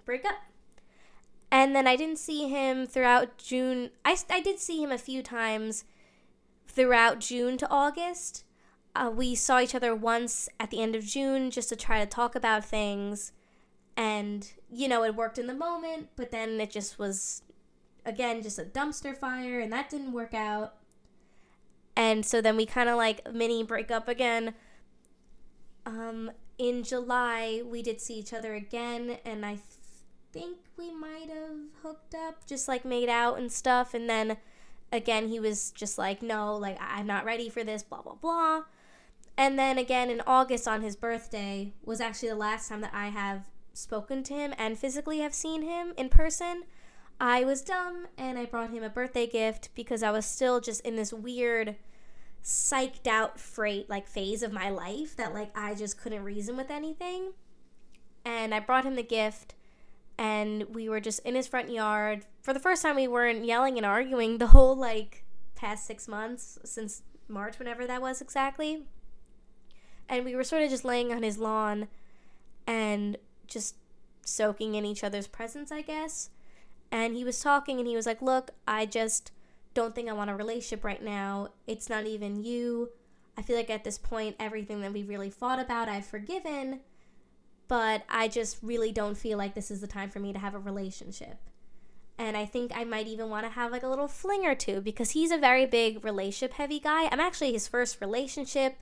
break 0.05 0.25
up. 0.25 0.37
And 1.50 1.76
then 1.76 1.87
I 1.87 1.97
didn't 1.97 2.19
see 2.19 2.49
him 2.49 2.87
throughout 2.87 3.37
June. 3.37 3.91
I, 4.05 4.17
I 4.31 4.41
did 4.41 4.58
see 4.58 4.82
him 4.82 4.91
a 4.91 4.97
few 4.97 5.23
times 5.23 5.85
throughout 6.67 7.20
June 7.20 7.58
to 7.58 7.69
August. 7.70 8.44
Uh, 8.97 9.11
we 9.15 9.35
saw 9.35 9.61
each 9.61 9.75
other 9.75 9.94
once 9.94 10.49
at 10.58 10.70
the 10.70 10.81
end 10.81 10.94
of 10.94 11.05
June 11.05 11.50
just 11.50 11.69
to 11.69 11.76
try 11.76 12.00
to 12.00 12.06
talk 12.06 12.35
about 12.35 12.65
things 12.65 13.32
and 13.97 14.53
you 14.71 14.89
know 14.89 15.05
it 15.05 15.15
worked 15.15 15.39
in 15.39 15.47
the 15.47 15.55
moment 15.55 16.09
but 16.17 16.31
then 16.31 16.61
it 16.61 16.71
just 16.71 16.99
was 16.99 17.43
again 18.06 18.43
just 18.43 18.59
a 18.59 18.65
dumpster 18.65 19.17
fire 19.17 19.61
and 19.61 19.73
that 19.73 19.91
didn't 19.91 20.12
work 20.12 20.35
out. 20.35 20.75
And 21.94 22.25
so 22.25 22.41
then 22.41 22.56
we 22.56 22.65
kind 22.65 22.89
of 22.89 22.97
like 22.97 23.33
mini 23.33 23.62
break 23.62 23.91
up 23.91 24.09
again. 24.09 24.55
Um 25.85 26.31
in 26.59 26.83
july 26.83 27.62
we 27.65 27.83
did 27.83 28.00
see 28.00 28.15
each 28.15 28.33
other 28.33 28.55
again 28.55 29.19
and 29.25 29.44
i 29.44 29.55
th- 29.55 29.62
think 30.33 30.59
we 30.77 30.93
might 30.93 31.29
have 31.29 31.56
hooked 31.83 32.15
up 32.15 32.47
just 32.47 32.69
like 32.69 32.85
made 32.85 33.09
out 33.09 33.39
and 33.39 33.50
stuff 33.50 33.94
and 33.94 34.09
then 34.09 34.37
again 34.93 35.29
he 35.29 35.41
was 35.41 35.71
just 35.73 35.99
like 35.99 36.23
no 36.23 36.55
like 36.55 36.79
i'm 36.81 37.06
not 37.06 37.25
ready 37.25 37.49
for 37.49 37.65
this 37.65 37.83
blah 37.83 38.03
blah 38.03 38.15
blah. 38.15 38.62
And 39.37 39.59
then 39.59 39.79
again 39.79 40.11
in 40.11 40.21
august 40.27 40.69
on 40.69 40.83
his 40.83 40.94
birthday 40.94 41.73
was 41.85 42.00
actually 42.00 42.29
the 42.29 42.37
last 42.37 42.69
time 42.69 42.83
that 42.83 42.94
i 42.94 43.09
have 43.09 43.49
spoken 43.73 44.23
to 44.25 44.35
him 44.35 44.55
and 44.59 44.79
physically 44.79 45.20
have 45.20 45.35
seen 45.35 45.63
him 45.63 45.93
in 45.96 46.08
person, 46.08 46.65
I 47.20 47.44
was 47.44 47.63
dumb 47.63 48.06
and 48.19 48.39
I 48.39 48.44
brought 48.44 48.70
him 48.70 48.82
a 48.82 48.89
birthday 48.89 49.27
gift 49.27 49.70
because 49.75 50.03
I 50.03 50.11
was 50.11 50.27
still 50.27 50.61
just 50.61 50.81
in 50.81 50.96
this 50.96 51.13
weird 51.13 51.77
psyched 52.43 53.06
out 53.06 53.39
freight 53.39 53.89
like 53.89 54.08
phase 54.08 54.43
of 54.43 54.53
my 54.53 54.69
life 54.69 55.15
that 55.17 55.32
like 55.32 55.56
I 55.56 55.75
just 55.75 56.01
couldn't 56.01 56.25
reason 56.25 56.56
with 56.56 56.70
anything. 56.70 57.32
And 58.25 58.55
I 58.55 58.61
brought 58.61 58.85
him 58.85 58.96
the 58.96 59.03
gift 59.03 59.55
and 60.19 60.75
we 60.75 60.89
were 60.89 61.01
just 61.01 61.20
in 61.20 61.35
his 61.35 61.46
front 61.46 61.70
yard. 61.70 62.27
For 62.41 62.53
the 62.53 62.61
first 62.61 62.82
time 62.82 62.96
we 62.96 63.08
weren't 63.08 63.44
yelling 63.44 63.77
and 63.77 63.87
arguing 63.87 64.39
the 64.39 64.49
whole 64.49 64.75
like 64.75 65.25
past 65.55 65.87
6 65.87 66.08
months 66.08 66.58
since 66.65 67.03
March 67.29 67.58
whenever 67.58 67.87
that 67.87 68.03
was 68.03 68.20
exactly. 68.20 68.85
And 70.08 70.25
we 70.25 70.35
were 70.35 70.44
sort 70.44 70.63
of 70.63 70.70
just 70.70 70.85
laying 70.85 71.13
on 71.13 71.23
his 71.23 71.39
lawn 71.39 71.89
and 72.67 73.17
just 73.46 73.77
soaking 74.25 74.75
in 74.75 74.84
each 74.84 75.05
other's 75.05 75.27
presence, 75.27 75.70
I 75.72 75.82
guess. 75.82 76.31
And 76.91 77.15
he 77.15 77.25
was 77.25 77.41
talking 77.41 77.79
and 77.79 77.89
he 77.89 77.96
was 77.96 78.06
like, 78.06 78.22
Look, 78.22 78.51
I 78.67 78.87
just 78.87 79.32
don't 79.75 79.94
think 79.94 80.08
I 80.08 80.13
want 80.13 80.31
a 80.31 80.34
relationship 80.34 80.84
right 80.84 81.03
now. 81.03 81.49
It's 81.67 81.89
not 81.89 82.06
even 82.06 82.43
you. 82.43 82.91
I 83.37 83.43
feel 83.43 83.56
like 83.56 83.70
at 83.70 83.84
this 83.84 83.99
point, 83.99 84.37
everything 84.39 84.82
that 84.82 84.93
we 84.93 85.03
really 85.03 85.31
fought 85.31 85.58
about, 85.58 85.89
I've 85.89 86.05
forgiven. 86.05 86.81
But 87.69 88.03
I 88.08 88.29
just 88.29 88.58
really 88.63 88.93
don't 88.93 89.17
feel 89.17 89.39
like 89.39 89.55
this 89.55 89.70
is 89.70 89.81
the 89.81 89.87
time 89.87 90.11
for 90.11 90.19
me 90.19 90.32
to 90.34 90.39
have 90.39 90.55
a 90.55 90.58
relationship. 90.58 91.39
And 92.19 92.37
I 92.37 92.44
think 92.44 92.72
I 92.75 92.84
might 92.84 93.06
even 93.06 93.31
want 93.31 93.46
to 93.46 93.53
have 93.53 93.72
like 93.72 93.82
a 93.82 93.89
little 93.89 94.08
fling 94.08 94.44
or 94.44 94.55
two 94.55 94.82
because 94.82 95.13
he's 95.13 95.31
a 95.31 95.39
very 95.39 95.65
big 95.65 96.05
relationship 96.05 96.55
heavy 96.55 96.79
guy. 96.79 97.08
I'm 97.11 97.20
actually 97.20 97.53
his 97.53 97.67
first 97.67 98.01
relationship, 98.03 98.77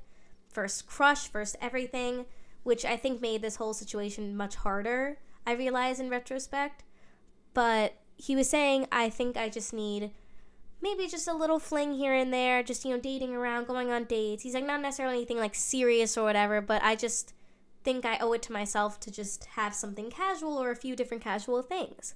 first 0.49 0.87
crush, 0.89 1.29
first 1.29 1.57
everything 1.61 2.27
which 2.63 2.85
I 2.85 2.97
think 2.97 3.21
made 3.21 3.43
this 3.43 3.57
whole 3.57 3.75
situation 3.75 4.37
much 4.37 4.57
harder, 4.57 5.19
I 5.47 5.53
realize 5.53 6.01
in 6.01 6.11
retrospect. 6.11 6.85
But 7.55 7.95
he 8.17 8.37
was 8.37 8.49
saying, 8.49 8.87
I 8.93 9.09
think 9.09 9.37
I 9.37 9.49
just 9.49 9.73
need 9.73 10.11
maybe 10.83 11.07
just 11.07 11.29
a 11.29 11.35
little 11.35 11.59
fling 11.59 11.95
here 11.95 12.15
and 12.15 12.33
there, 12.33 12.63
just, 12.63 12.85
you 12.85 12.91
know, 12.91 13.01
dating 13.01 13.35
around, 13.35 13.67
going 13.67 13.91
on 13.91 14.05
dates. 14.05 14.43
He's 14.43 14.55
like, 14.55 14.67
not 14.67 14.81
necessarily 14.81 15.17
anything 15.17 15.39
like 15.39 15.55
serious 15.55 16.17
or 16.17 16.25
whatever, 16.25 16.61
but 16.61 16.83
I 16.83 16.97
just 16.97 17.35
think 17.83 18.05
I 18.05 18.19
owe 18.19 18.33
it 18.33 18.43
to 18.43 18.53
myself 18.53 19.01
to 19.01 19.11
just 19.11 19.47
have 19.57 19.75
something 19.75 20.11
casual 20.11 20.59
or 20.59 20.71
a 20.71 20.77
few 20.77 20.97
different 20.97 21.23
casual 21.23 21.63
things. 21.63 22.15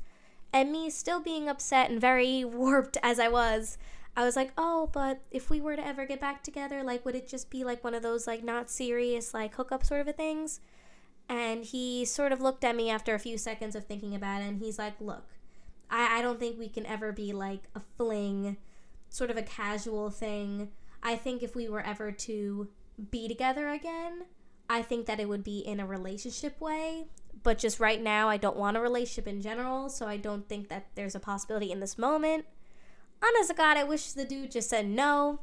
And 0.52 0.70
me 0.70 0.88
still 0.90 1.20
being 1.20 1.48
upset 1.48 1.90
and 1.90 2.00
very 2.00 2.44
warped 2.44 2.96
as 3.02 3.18
I 3.18 3.28
was, 3.28 3.76
I 4.16 4.24
was 4.24 4.36
like, 4.36 4.52
oh, 4.56 4.90
but 4.92 5.22
if 5.30 5.50
we 5.50 5.60
were 5.60 5.76
to 5.76 5.86
ever 5.86 6.06
get 6.06 6.20
back 6.20 6.44
together, 6.44 6.82
like, 6.82 7.04
would 7.04 7.16
it 7.16 7.28
just 7.28 7.50
be 7.50 7.64
like 7.64 7.82
one 7.82 7.94
of 7.94 8.02
those, 8.02 8.26
like, 8.26 8.44
not 8.44 8.70
serious, 8.70 9.34
like, 9.34 9.54
hookup 9.54 9.84
sort 9.84 10.00
of 10.00 10.08
a 10.08 10.12
things? 10.12 10.60
And 11.28 11.64
he 11.64 12.04
sort 12.04 12.32
of 12.32 12.40
looked 12.40 12.64
at 12.64 12.76
me 12.76 12.90
after 12.90 13.14
a 13.14 13.18
few 13.18 13.38
seconds 13.38 13.74
of 13.74 13.86
thinking 13.86 14.14
about 14.14 14.42
it, 14.42 14.46
and 14.46 14.58
he's 14.60 14.78
like, 14.78 15.00
look, 15.00 15.26
I, 15.90 16.18
I 16.18 16.22
don't 16.22 16.38
think 16.38 16.58
we 16.58 16.68
can 16.68 16.86
ever 16.86 17.12
be 17.12 17.32
like 17.32 17.62
a 17.74 17.80
fling, 17.96 18.56
sort 19.08 19.30
of 19.30 19.36
a 19.36 19.42
casual 19.42 20.10
thing. 20.10 20.70
I 21.02 21.16
think 21.16 21.42
if 21.42 21.56
we 21.56 21.68
were 21.68 21.80
ever 21.80 22.12
to 22.12 22.68
be 23.10 23.26
together 23.26 23.68
again, 23.68 24.26
I 24.68 24.82
think 24.82 25.06
that 25.06 25.20
it 25.20 25.28
would 25.28 25.44
be 25.44 25.58
in 25.58 25.80
a 25.80 25.86
relationship 25.86 26.60
way. 26.60 27.06
But 27.42 27.58
just 27.58 27.80
right 27.80 28.02
now, 28.02 28.28
I 28.28 28.36
don't 28.36 28.56
want 28.56 28.76
a 28.76 28.80
relationship 28.80 29.26
in 29.26 29.42
general, 29.42 29.88
so 29.88 30.06
I 30.06 30.16
don't 30.16 30.48
think 30.48 30.68
that 30.68 30.86
there's 30.94 31.14
a 31.14 31.20
possibility 31.20 31.72
in 31.72 31.80
this 31.80 31.98
moment. 31.98 32.46
Honest 33.22 33.50
to 33.50 33.56
God, 33.56 33.76
I 33.76 33.84
wish 33.84 34.12
the 34.12 34.24
dude 34.24 34.50
just 34.50 34.70
said 34.70 34.86
no 34.86 35.40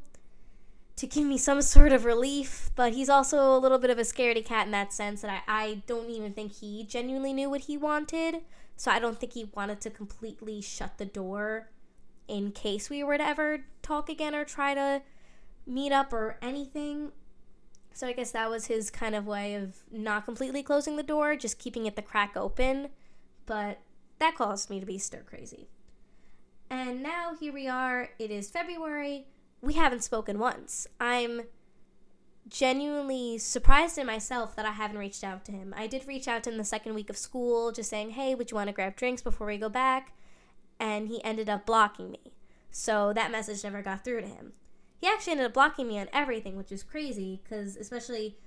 to 0.96 1.08
give 1.08 1.26
me 1.26 1.38
some 1.38 1.62
sort 1.62 1.92
of 1.92 2.06
relief, 2.06 2.70
but 2.76 2.94
he's 2.94 3.10
also 3.10 3.58
a 3.58 3.60
little 3.60 3.80
bit 3.80 3.90
of 3.90 3.98
a 3.98 4.04
scaredy 4.04 4.46
cat 4.46 4.68
in 4.68 4.72
that 4.72 4.94
sense 4.94 5.22
that 5.22 5.44
I, 5.48 5.64
I 5.64 5.84
don't 5.88 6.10
even 6.10 6.34
think 6.34 6.54
he 6.54 6.84
genuinely 6.84 7.34
knew 7.34 7.50
what 7.50 7.62
he 7.62 7.78
wanted. 7.78 8.42
So 8.76 8.92
I 8.92 9.00
don't 9.00 9.20
think 9.20 9.34
he 9.34 9.50
wanted 9.54 9.82
to 9.82 9.90
completely 9.90 10.62
shut 10.62 10.98
the 10.98 11.06
door 11.06 11.70
in 12.28 12.52
case 12.52 12.90
we 12.90 13.04
were 13.04 13.18
to 13.18 13.24
ever 13.24 13.66
talk 13.82 14.10
again 14.10 14.34
or 14.34 14.46
try 14.46 14.74
to 14.74 15.02
meet 15.66 15.92
up 15.92 16.14
or 16.14 16.38
anything. 16.42 17.12
So 17.94 18.08
I 18.08 18.14
guess 18.14 18.32
that 18.32 18.50
was 18.50 18.68
his 18.68 18.90
kind 18.90 19.16
of 19.16 19.28
way 19.28 19.56
of 19.56 19.84
not 19.92 20.26
completely 20.26 20.64
closing 20.64 20.96
the 20.96 21.04
door, 21.04 21.36
just 21.36 21.60
keeping 21.60 21.86
it 21.86 21.96
the 21.96 22.02
crack 22.02 22.36
open. 22.36 22.90
But 23.46 23.82
that 24.20 24.36
caused 24.36 24.70
me 24.70 24.80
to 24.80 24.86
be 24.86 24.98
stir 24.98 25.24
crazy. 25.24 25.68
And 26.72 27.04
now 27.04 27.36
here 27.40 27.54
we 27.54 27.68
are. 27.68 28.10
It 28.18 28.32
is 28.32 28.50
February. 28.50 29.28
We 29.62 29.74
haven't 29.74 30.04
spoken 30.04 30.40
once. 30.40 30.88
I'm 31.00 31.42
genuinely 32.50 33.38
surprised 33.38 34.00
in 34.00 34.08
myself 34.08 34.56
that 34.56 34.66
I 34.66 34.72
haven't 34.72 34.98
reached 34.98 35.24
out 35.24 35.46
to 35.46 35.52
him. 35.52 35.76
I 35.78 35.86
did 35.86 36.08
reach 36.08 36.28
out 36.28 36.44
to 36.46 36.50
him 36.50 36.58
the 36.58 36.64
second 36.64 36.96
week 36.96 37.12
of 37.12 37.18
school, 37.18 37.72
just 37.72 37.92
saying, 37.92 38.12
hey, 38.12 38.34
would 38.34 38.50
you 38.50 38.56
want 38.56 38.70
to 38.70 38.74
grab 38.74 38.96
drinks 38.96 39.22
before 39.22 39.46
we 39.46 39.60
go 39.60 39.70
back? 39.70 40.14
And 40.80 41.08
he 41.08 41.24
ended 41.24 41.48
up 41.48 41.68
blocking 41.68 42.10
me. 42.10 42.34
So 42.72 43.14
that 43.14 43.32
message 43.32 43.64
never 43.64 43.84
got 43.84 44.04
through 44.04 44.22
to 44.22 44.28
him 44.28 44.54
he 45.02 45.08
actually 45.08 45.32
ended 45.32 45.48
up 45.48 45.54
blocking 45.54 45.88
me 45.88 46.00
on 46.00 46.08
everything, 46.14 46.56
which 46.56 46.72
is 46.72 46.84
crazy 46.84 47.42
because 47.44 47.76
especially 47.76 48.38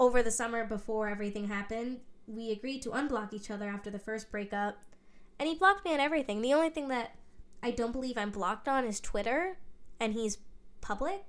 over 0.00 0.22
the 0.22 0.30
summer 0.30 0.64
before 0.64 1.08
everything 1.08 1.46
happened, 1.46 2.00
we 2.26 2.50
agreed 2.50 2.82
to 2.82 2.90
unblock 2.90 3.32
each 3.32 3.50
other 3.50 3.68
after 3.68 3.90
the 3.90 3.98
first 3.98 4.30
breakup, 4.30 4.78
and 5.38 5.48
he 5.48 5.54
blocked 5.54 5.84
me 5.84 5.94
on 5.94 6.00
everything. 6.00 6.42
The 6.42 6.52
only 6.52 6.70
thing 6.70 6.88
that 6.88 7.14
I 7.62 7.70
don't 7.70 7.92
believe 7.92 8.16
I'm 8.16 8.30
blocked 8.30 8.68
on 8.68 8.84
is 8.84 9.00
Twitter, 9.00 9.58
and 9.98 10.14
he's 10.14 10.38
public. 10.80 11.24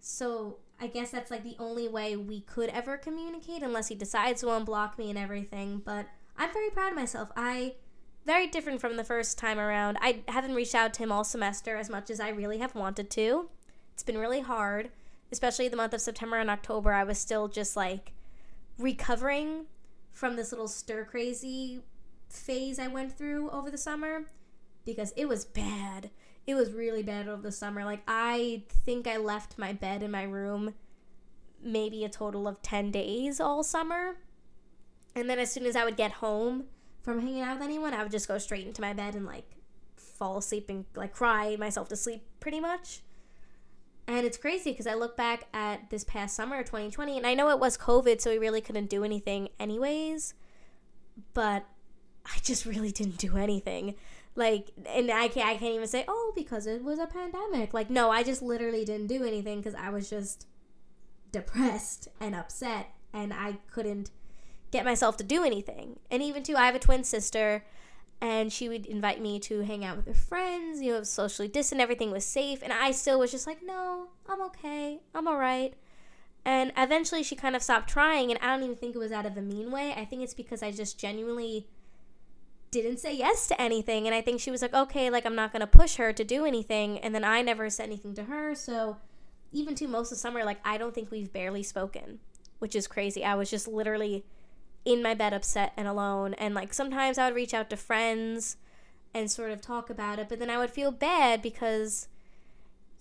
So 0.00 0.58
I 0.80 0.86
guess 0.86 1.10
that's 1.10 1.30
like 1.30 1.44
the 1.44 1.56
only 1.58 1.88
way 1.88 2.16
we 2.16 2.40
could 2.40 2.70
ever 2.70 2.96
communicate 2.96 3.62
unless 3.62 3.88
he 3.88 3.94
decides 3.94 4.40
to 4.40 4.46
unblock 4.46 4.98
me 4.98 5.10
and 5.10 5.18
everything. 5.18 5.82
But 5.84 6.06
I'm 6.36 6.52
very 6.52 6.70
proud 6.70 6.92
of 6.92 6.96
myself. 6.96 7.30
I 7.36 7.74
very 8.24 8.46
different 8.46 8.80
from 8.80 8.96
the 8.96 9.04
first 9.04 9.38
time 9.38 9.58
around. 9.58 9.98
I 10.00 10.20
haven't 10.28 10.54
reached 10.54 10.74
out 10.74 10.94
to 10.94 11.02
him 11.02 11.12
all 11.12 11.24
semester 11.24 11.76
as 11.76 11.88
much 11.88 12.10
as 12.10 12.20
I 12.20 12.30
really 12.30 12.58
have 12.58 12.74
wanted 12.74 13.10
to. 13.10 13.48
It's 13.92 14.02
been 14.02 14.18
really 14.18 14.40
hard, 14.40 14.90
especially 15.32 15.68
the 15.68 15.76
month 15.76 15.94
of 15.94 16.00
September 16.00 16.36
and 16.36 16.50
October. 16.50 16.92
I 16.92 17.04
was 17.04 17.18
still 17.18 17.48
just 17.48 17.76
like 17.76 18.12
recovering 18.78 19.66
from 20.12 20.36
this 20.36 20.52
little 20.52 20.68
stir 20.68 21.04
crazy 21.04 21.80
phase 22.28 22.78
I 22.78 22.86
went 22.86 23.16
through 23.16 23.50
over 23.50 23.70
the 23.70 23.78
summer 23.78 24.26
because 24.92 25.12
it 25.16 25.28
was 25.28 25.44
bad. 25.44 26.10
It 26.46 26.54
was 26.54 26.72
really 26.72 27.02
bad 27.02 27.28
over 27.28 27.42
the 27.42 27.52
summer. 27.52 27.84
Like, 27.84 28.02
I 28.08 28.64
think 28.84 29.06
I 29.06 29.16
left 29.16 29.58
my 29.58 29.72
bed 29.72 30.02
in 30.02 30.10
my 30.10 30.22
room 30.22 30.74
maybe 31.62 32.04
a 32.04 32.08
total 32.08 32.48
of 32.48 32.62
10 32.62 32.90
days 32.90 33.40
all 33.40 33.62
summer. 33.62 34.16
And 35.14 35.28
then 35.28 35.38
as 35.38 35.52
soon 35.52 35.66
as 35.66 35.76
I 35.76 35.84
would 35.84 35.96
get 35.96 36.12
home 36.12 36.64
from 37.02 37.20
hanging 37.20 37.42
out 37.42 37.58
with 37.58 37.64
anyone, 37.64 37.94
I 37.94 38.02
would 38.02 38.12
just 38.12 38.28
go 38.28 38.38
straight 38.38 38.66
into 38.66 38.80
my 38.80 38.92
bed 38.92 39.14
and 39.14 39.26
like 39.26 39.44
fall 39.96 40.38
asleep 40.38 40.68
and 40.68 40.84
like 40.94 41.12
cry 41.12 41.56
myself 41.56 41.88
to 41.88 41.96
sleep 41.96 42.22
pretty 42.40 42.60
much. 42.60 43.02
And 44.06 44.26
it's 44.26 44.38
crazy 44.38 44.72
because 44.72 44.86
I 44.86 44.94
look 44.94 45.16
back 45.16 45.46
at 45.54 45.90
this 45.90 46.02
past 46.02 46.34
summer, 46.34 46.64
2020, 46.64 47.16
and 47.16 47.26
I 47.26 47.34
know 47.34 47.48
it 47.50 47.60
was 47.60 47.78
COVID, 47.78 48.20
so 48.20 48.30
we 48.30 48.38
really 48.38 48.60
couldn't 48.60 48.90
do 48.90 49.04
anything 49.04 49.50
anyways. 49.60 50.34
But 51.32 51.64
I 52.26 52.38
just 52.42 52.66
really 52.66 52.90
didn't 52.90 53.18
do 53.18 53.36
anything. 53.36 53.94
Like, 54.36 54.70
and 54.86 55.10
I 55.10 55.28
can't, 55.28 55.48
I 55.48 55.56
can't 55.56 55.74
even 55.74 55.88
say, 55.88 56.04
oh, 56.06 56.32
because 56.34 56.66
it 56.66 56.84
was 56.84 56.98
a 56.98 57.06
pandemic. 57.06 57.74
Like, 57.74 57.90
no, 57.90 58.10
I 58.10 58.22
just 58.22 58.42
literally 58.42 58.84
didn't 58.84 59.08
do 59.08 59.24
anything 59.24 59.58
because 59.58 59.74
I 59.74 59.90
was 59.90 60.08
just 60.08 60.46
depressed 61.32 62.08
and 62.20 62.34
upset, 62.34 62.90
and 63.12 63.32
I 63.32 63.58
couldn't 63.70 64.10
get 64.70 64.84
myself 64.84 65.16
to 65.18 65.24
do 65.24 65.44
anything. 65.44 65.98
And 66.10 66.22
even 66.22 66.42
too, 66.42 66.56
I 66.56 66.66
have 66.66 66.74
a 66.74 66.80
twin 66.80 67.04
sister 67.04 67.64
and 68.20 68.52
she 68.52 68.68
would 68.68 68.86
invite 68.86 69.20
me 69.20 69.40
to 69.40 69.60
hang 69.60 69.84
out 69.84 69.96
with 69.96 70.06
her 70.06 70.14
friends, 70.14 70.82
you 70.82 70.92
know, 70.92 71.02
socially 71.02 71.48
distant, 71.48 71.80
everything 71.80 72.10
was 72.10 72.24
safe, 72.24 72.62
and 72.62 72.72
I 72.72 72.90
still 72.90 73.18
was 73.18 73.30
just 73.30 73.46
like, 73.46 73.62
no, 73.64 74.08
I'm 74.28 74.42
okay, 74.42 75.00
I'm 75.14 75.26
all 75.26 75.38
right. 75.38 75.72
And 76.44 76.72
eventually 76.76 77.22
she 77.22 77.34
kind 77.34 77.56
of 77.56 77.62
stopped 77.62 77.88
trying, 77.88 78.30
and 78.30 78.38
I 78.42 78.54
don't 78.54 78.62
even 78.62 78.76
think 78.76 78.94
it 78.94 78.98
was 78.98 79.12
out 79.12 79.26
of 79.26 79.36
a 79.36 79.42
mean 79.42 79.70
way. 79.70 79.94
I 79.96 80.04
think 80.04 80.22
it's 80.22 80.34
because 80.34 80.62
I 80.62 80.70
just 80.70 80.98
genuinely 80.98 81.66
didn't 82.70 82.98
say 82.98 83.14
yes 83.14 83.46
to 83.48 83.60
anything, 83.60 84.06
and 84.06 84.14
I 84.14 84.20
think 84.20 84.40
she 84.40 84.50
was 84.50 84.62
like, 84.62 84.74
okay, 84.74 85.10
like 85.10 85.26
I'm 85.26 85.34
not 85.34 85.52
gonna 85.52 85.66
push 85.66 85.96
her 85.96 86.12
to 86.12 86.24
do 86.24 86.44
anything, 86.44 86.98
and 86.98 87.14
then 87.14 87.24
I 87.24 87.42
never 87.42 87.68
said 87.70 87.84
anything 87.84 88.14
to 88.14 88.24
her, 88.24 88.54
so 88.54 88.96
even 89.52 89.74
to 89.76 89.88
most 89.88 90.12
of 90.12 90.18
summer, 90.18 90.44
like 90.44 90.60
I 90.64 90.78
don't 90.78 90.94
think 90.94 91.10
we've 91.10 91.32
barely 91.32 91.62
spoken, 91.62 92.20
which 92.58 92.76
is 92.76 92.86
crazy. 92.86 93.24
I 93.24 93.34
was 93.34 93.50
just 93.50 93.66
literally 93.66 94.24
in 94.84 95.02
my 95.02 95.14
bed 95.14 95.32
upset 95.32 95.72
and 95.76 95.86
alone 95.86 96.34
and 96.34 96.54
like 96.54 96.72
sometimes 96.72 97.18
I 97.18 97.26
would 97.26 97.34
reach 97.34 97.52
out 97.52 97.68
to 97.70 97.76
friends 97.76 98.56
and 99.12 99.30
sort 99.30 99.50
of 99.50 99.60
talk 99.60 99.90
about 99.90 100.18
it 100.18 100.28
but 100.28 100.38
then 100.38 100.50
I 100.50 100.58
would 100.58 100.70
feel 100.70 100.90
bad 100.90 101.42
because 101.42 102.08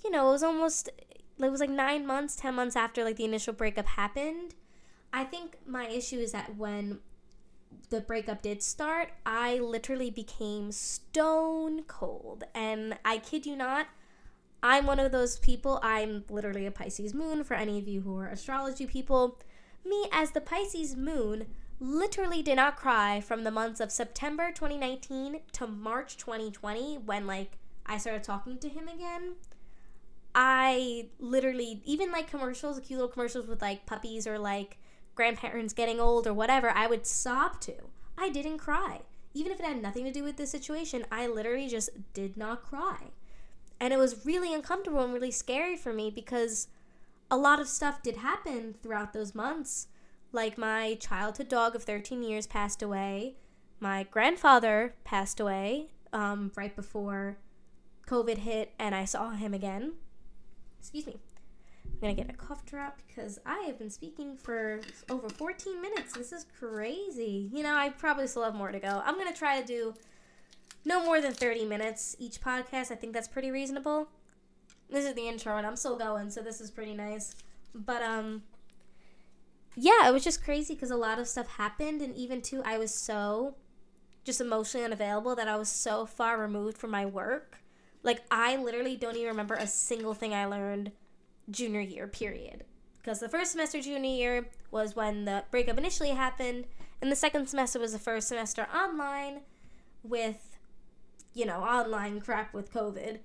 you 0.03 0.11
know 0.11 0.27
it 0.29 0.31
was 0.33 0.43
almost 0.43 0.89
it 0.89 1.49
was 1.49 1.61
like 1.61 1.69
9 1.69 2.05
months 2.05 2.35
10 2.35 2.53
months 2.53 2.75
after 2.75 3.03
like 3.03 3.15
the 3.15 3.25
initial 3.25 3.53
breakup 3.53 3.85
happened 3.85 4.55
I 5.13 5.23
think 5.23 5.57
my 5.65 5.87
issue 5.87 6.19
is 6.19 6.33
that 6.33 6.57
when 6.57 6.99
the 7.89 8.01
breakup 8.01 8.41
did 8.41 8.61
start 8.61 9.09
I 9.25 9.59
literally 9.59 10.11
became 10.11 10.71
stone 10.71 11.83
cold 11.83 12.43
and 12.53 12.97
I 13.03 13.17
kid 13.17 13.45
you 13.45 13.55
not 13.55 13.87
I'm 14.61 14.85
one 14.85 14.99
of 14.99 15.11
those 15.11 15.39
people 15.39 15.79
I'm 15.81 16.23
literally 16.29 16.65
a 16.65 16.71
Pisces 16.71 17.13
moon 17.13 17.43
for 17.43 17.53
any 17.53 17.79
of 17.79 17.87
you 17.87 18.01
who 18.01 18.17
are 18.17 18.27
astrology 18.27 18.85
people 18.85 19.39
me 19.85 20.07
as 20.11 20.31
the 20.31 20.41
Pisces 20.41 20.95
moon 20.95 21.47
literally 21.79 22.41
did 22.41 22.57
not 22.57 22.75
cry 22.75 23.21
from 23.21 23.43
the 23.43 23.51
months 23.51 23.79
of 23.79 23.91
September 23.91 24.51
2019 24.53 25.39
to 25.53 25.67
March 25.67 26.17
2020 26.17 26.97
when 26.97 27.25
like 27.25 27.57
I 27.85 27.97
started 27.97 28.23
talking 28.23 28.57
to 28.59 28.69
him 28.69 28.87
again. 28.87 29.35
I 30.35 31.07
literally 31.19 31.81
even 31.85 32.11
like 32.11 32.29
commercials, 32.29 32.79
cute 32.79 32.99
little 32.99 33.07
commercials 33.07 33.47
with 33.47 33.61
like 33.61 33.85
puppies 33.85 34.27
or 34.27 34.37
like 34.37 34.77
grandparents 35.19 35.73
getting 35.73 35.99
old 35.99 36.25
or 36.25 36.33
whatever, 36.33 36.69
I 36.69 36.87
would 36.87 37.05
sob 37.05 37.59
to. 37.59 37.73
I 38.17 38.29
didn't 38.29 38.59
cry. 38.59 39.01
Even 39.33 39.51
if 39.51 39.59
it 39.59 39.65
had 39.65 39.81
nothing 39.81 40.05
to 40.05 40.13
do 40.13 40.23
with 40.23 40.37
the 40.37 40.47
situation, 40.47 41.05
I 41.11 41.27
literally 41.27 41.67
just 41.67 41.89
did 42.13 42.37
not 42.37 42.63
cry. 42.63 43.11
And 43.81 43.91
it 43.91 43.99
was 43.99 44.25
really 44.25 44.53
uncomfortable 44.53 45.03
and 45.03 45.13
really 45.13 45.29
scary 45.29 45.75
for 45.75 45.91
me 45.91 46.09
because 46.09 46.69
a 47.29 47.35
lot 47.35 47.59
of 47.59 47.67
stuff 47.67 48.01
did 48.01 48.15
happen 48.15 48.75
throughout 48.81 49.11
those 49.11 49.35
months 49.35 49.87
like 50.31 50.57
my 50.57 50.95
childhood 51.01 51.49
dog 51.49 51.75
of 51.75 51.83
13 51.83 52.23
years 52.23 52.47
passed 52.47 52.81
away. 52.81 53.35
My 53.81 54.03
grandfather 54.03 54.95
passed 55.03 55.41
away 55.41 55.89
um, 56.13 56.53
right 56.55 56.73
before 56.73 57.39
COVID 58.07 58.37
hit, 58.37 58.71
and 58.79 58.95
I 58.95 59.03
saw 59.03 59.31
him 59.31 59.53
again. 59.53 59.95
Excuse 60.79 61.07
me. 61.07 61.17
I'm 62.01 62.07
gonna 62.07 62.13
get 62.13 62.33
a 62.33 62.37
cough 62.37 62.65
drop 62.65 63.01
because 63.07 63.39
I 63.45 63.63
have 63.67 63.77
been 63.77 63.89
speaking 63.89 64.37
for 64.37 64.79
over 65.09 65.27
14 65.27 65.81
minutes. 65.81 66.13
This 66.13 66.31
is 66.31 66.45
crazy. 66.57 67.49
You 67.51 67.61
know, 67.61 67.75
I 67.75 67.89
probably 67.89 68.25
still 68.27 68.43
have 68.43 68.55
more 68.55 68.71
to 68.71 68.79
go. 68.79 69.01
I'm 69.05 69.17
gonna 69.17 69.33
try 69.33 69.59
to 69.59 69.67
do 69.67 69.93
no 70.85 71.03
more 71.03 71.19
than 71.19 71.33
30 71.33 71.65
minutes 71.65 72.15
each 72.17 72.39
podcast. 72.39 72.89
I 72.89 72.95
think 72.95 73.11
that's 73.11 73.27
pretty 73.27 73.51
reasonable. 73.51 74.07
This 74.89 75.05
is 75.05 75.13
the 75.13 75.27
intro, 75.27 75.57
and 75.57 75.67
I'm 75.67 75.75
still 75.75 75.97
going, 75.97 76.29
so 76.29 76.41
this 76.41 76.61
is 76.61 76.71
pretty 76.71 76.93
nice. 76.93 77.35
But, 77.75 78.01
um, 78.01 78.43
yeah, 79.75 80.07
it 80.07 80.13
was 80.13 80.23
just 80.23 80.43
crazy 80.43 80.75
because 80.75 80.91
a 80.91 80.95
lot 80.95 81.19
of 81.19 81.27
stuff 81.27 81.47
happened, 81.47 82.01
and 82.01 82.15
even 82.15 82.41
too, 82.41 82.63
I 82.65 82.77
was 82.77 82.95
so 82.95 83.55
just 84.23 84.39
emotionally 84.39 84.85
unavailable 84.85 85.35
that 85.35 85.49
I 85.49 85.57
was 85.57 85.69
so 85.69 86.05
far 86.05 86.39
removed 86.39 86.77
from 86.77 86.91
my 86.91 87.05
work. 87.05 87.57
Like, 88.03 88.21
I 88.31 88.55
literally 88.55 88.95
don't 88.95 89.17
even 89.17 89.27
remember 89.27 89.55
a 89.55 89.67
single 89.67 90.13
thing 90.13 90.33
I 90.33 90.45
learned 90.45 90.93
junior 91.49 91.81
year, 91.81 92.07
period. 92.07 92.63
Because 92.97 93.19
the 93.19 93.29
first 93.29 93.51
semester 93.51 93.81
junior 93.81 94.09
year 94.09 94.49
was 94.71 94.95
when 94.95 95.25
the 95.25 95.43
breakup 95.51 95.77
initially 95.77 96.09
happened, 96.09 96.65
and 97.01 97.11
the 97.11 97.15
second 97.15 97.47
semester 97.47 97.79
was 97.79 97.93
the 97.93 97.99
first 97.99 98.27
semester 98.27 98.67
online 98.75 99.41
with, 100.03 100.57
you 101.33 101.45
know, 101.45 101.61
online 101.61 102.19
crap 102.19 102.53
with 102.53 102.73
COVID. 102.73 103.19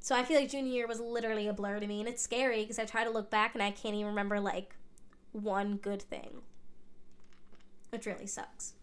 So 0.00 0.16
I 0.16 0.24
feel 0.24 0.40
like 0.40 0.50
junior 0.50 0.72
year 0.72 0.88
was 0.88 0.98
literally 0.98 1.46
a 1.46 1.52
blur 1.52 1.78
to 1.78 1.86
me, 1.86 2.00
and 2.00 2.08
it's 2.08 2.22
scary 2.22 2.62
because 2.62 2.78
I 2.78 2.84
try 2.84 3.04
to 3.04 3.10
look 3.10 3.30
back 3.30 3.54
and 3.54 3.62
I 3.62 3.70
can't 3.70 3.94
even 3.94 4.08
remember 4.08 4.40
like 4.40 4.74
one 5.30 5.76
good 5.76 6.02
thing, 6.02 6.42
which 7.90 8.06
really 8.06 8.26
sucks. 8.26 8.74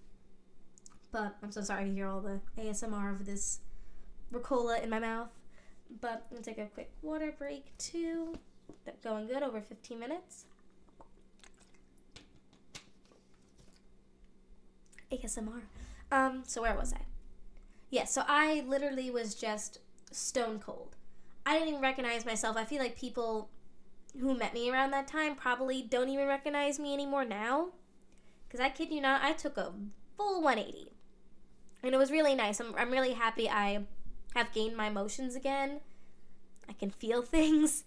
But 1.12 1.36
I'm 1.44 1.52
so 1.52 1.62
sorry 1.62 1.86
to 1.86 1.94
hear 1.94 2.08
all 2.08 2.22
the 2.22 2.40
ASMR 2.58 3.14
of 3.14 3.26
this 3.26 3.60
Ricola 4.32 4.82
in 4.82 4.90
my 4.90 5.00
mouth. 5.00 5.30
But 6.02 6.28
I'm 6.30 6.38
gonna 6.38 6.44
take 6.44 6.60
a 6.60 6.68
quick 6.68 6.92
water 7.02 7.34
break 7.38 7.78
too. 7.78 8.36
Going 9.04 9.28
good 9.28 9.44
over 9.44 9.62
15 9.62 10.00
minutes. 10.00 10.46
ASMR. 15.12 15.62
Um, 16.12 16.44
so 16.46 16.62
where 16.62 16.76
was 16.76 16.94
I? 16.94 17.02
Yeah, 17.90 18.06
so 18.06 18.24
I 18.28 18.64
literally 18.68 19.10
was 19.10 19.36
just 19.36 19.80
stone 20.12 20.60
cold. 20.60 20.96
I 21.46 21.54
didn't 21.54 21.70
even 21.70 21.82
recognize 21.82 22.26
myself. 22.26 22.58
I 22.58 22.66
feel 22.66 22.80
like 22.80 22.98
people 22.98 23.50
who 24.20 24.36
met 24.36 24.54
me 24.54 24.70
around 24.70 24.92
that 24.92 25.08
time 25.08 25.36
probably 25.36 25.82
don't 25.82 26.10
even 26.10 26.28
recognize 26.28 26.80
me 26.80 26.94
anymore 26.94 27.26
now. 27.26 27.70
Because 28.48 28.60
I 28.60 28.70
kid 28.70 28.92
you 28.92 29.02
not, 29.02 29.22
I 29.24 29.34
took 29.34 29.58
a 29.58 29.74
full 30.18 30.42
180. 30.42 30.92
And 31.84 31.94
it 31.94 31.98
was 31.98 32.12
really 32.12 32.36
nice. 32.36 32.60
I'm, 32.60 32.76
I'm 32.76 32.92
really 32.92 33.14
happy 33.14 33.50
I 33.50 33.86
have 34.36 34.52
gained 34.52 34.76
my 34.76 34.88
emotions 34.88 35.36
again. 35.36 35.80
I 36.68 36.74
can 36.74 36.90
feel 36.90 37.22
things. 37.24 37.84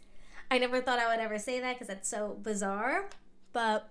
I 0.53 0.59
never 0.59 0.83
thought 0.83 0.99
I 0.99 1.09
would 1.09 1.25
ever 1.25 1.39
say 1.39 1.61
that 1.61 1.77
because 1.77 1.89
that's 1.89 2.07
so 2.07 2.37
bizarre. 2.43 3.09
But 3.55 3.89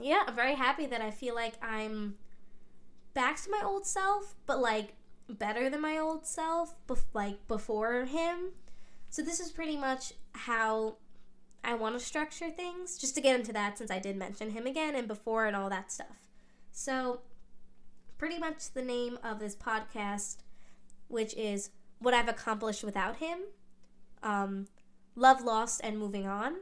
yeah, 0.00 0.22
I'm 0.28 0.36
very 0.36 0.54
happy 0.54 0.86
that 0.86 1.00
I 1.00 1.10
feel 1.10 1.34
like 1.34 1.54
I'm 1.60 2.14
back 3.12 3.42
to 3.42 3.50
my 3.50 3.60
old 3.64 3.88
self, 3.88 4.36
but 4.46 4.60
like 4.60 4.94
better 5.28 5.68
than 5.68 5.80
my 5.80 5.98
old 5.98 6.26
self, 6.26 6.76
bef- 6.86 7.12
like 7.12 7.48
before 7.48 8.04
him. 8.04 8.52
So 9.10 9.20
this 9.20 9.40
is 9.40 9.50
pretty 9.50 9.76
much 9.76 10.12
how 10.30 10.98
I 11.64 11.74
want 11.74 11.98
to 11.98 12.00
structure 12.00 12.48
things, 12.48 12.96
just 12.96 13.16
to 13.16 13.20
get 13.20 13.34
into 13.34 13.52
that 13.54 13.78
since 13.78 13.90
I 13.90 13.98
did 13.98 14.16
mention 14.16 14.52
him 14.52 14.64
again 14.64 14.94
and 14.94 15.08
before 15.08 15.46
and 15.46 15.56
all 15.56 15.68
that 15.70 15.90
stuff. 15.90 16.28
So, 16.70 17.22
pretty 18.16 18.38
much 18.38 18.70
the 18.74 18.82
name 18.82 19.18
of 19.24 19.40
this 19.40 19.56
podcast, 19.56 20.36
which 21.08 21.34
is 21.34 21.70
What 21.98 22.14
I've 22.14 22.28
Accomplished 22.28 22.84
Without 22.84 23.16
Him, 23.16 23.38
um, 24.22 24.66
Love 25.14 25.42
Lost 25.42 25.80
and 25.82 25.98
Moving 25.98 26.26
On. 26.26 26.56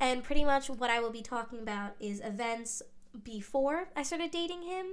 And 0.00 0.22
pretty 0.22 0.44
much 0.44 0.68
what 0.70 0.90
I 0.90 1.00
will 1.00 1.10
be 1.10 1.22
talking 1.22 1.58
about 1.58 1.94
is 1.98 2.20
events 2.20 2.82
before 3.24 3.88
I 3.96 4.02
started 4.02 4.30
dating 4.30 4.62
him, 4.62 4.86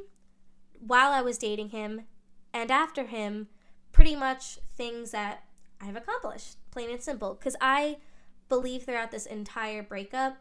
while 0.79 1.11
I 1.11 1.21
was 1.21 1.37
dating 1.37 1.69
him, 1.69 2.05
and 2.53 2.71
after 2.71 3.05
him, 3.05 3.47
pretty 3.91 4.15
much 4.15 4.59
things 4.75 5.11
that 5.11 5.43
I've 5.79 5.95
accomplished, 5.95 6.57
plain 6.71 6.89
and 6.89 7.01
simple. 7.01 7.35
Because 7.35 7.55
I 7.61 7.97
believe 8.49 8.83
throughout 8.83 9.11
this 9.11 9.25
entire 9.25 9.83
breakup, 9.83 10.37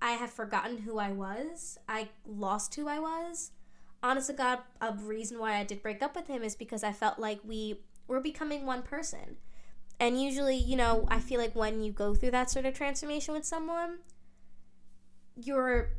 I 0.00 0.12
have 0.12 0.30
forgotten 0.30 0.78
who 0.78 0.98
I 0.98 1.10
was. 1.10 1.78
I 1.88 2.10
lost 2.26 2.74
who 2.74 2.88
I 2.88 2.98
was. 2.98 3.52
Honest 4.02 4.26
to 4.28 4.34
God, 4.34 4.58
a 4.80 4.92
reason 4.92 5.38
why 5.38 5.56
I 5.56 5.64
did 5.64 5.82
break 5.82 6.02
up 6.02 6.14
with 6.14 6.26
him 6.26 6.42
is 6.42 6.54
because 6.54 6.84
I 6.84 6.92
felt 6.92 7.18
like 7.18 7.40
we 7.42 7.80
were 8.06 8.20
becoming 8.20 8.66
one 8.66 8.82
person. 8.82 9.36
And 10.00 10.20
usually, 10.20 10.56
you 10.56 10.76
know, 10.76 11.06
I 11.08 11.20
feel 11.20 11.40
like 11.40 11.54
when 11.54 11.82
you 11.82 11.92
go 11.92 12.14
through 12.14 12.32
that 12.32 12.50
sort 12.50 12.66
of 12.66 12.74
transformation 12.74 13.34
with 13.34 13.44
someone, 13.44 13.98
you're 15.36 15.90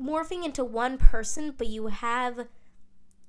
morphing 0.00 0.44
into 0.44 0.64
one 0.64 0.98
person, 0.98 1.54
but 1.56 1.66
you 1.66 1.88
have 1.88 2.46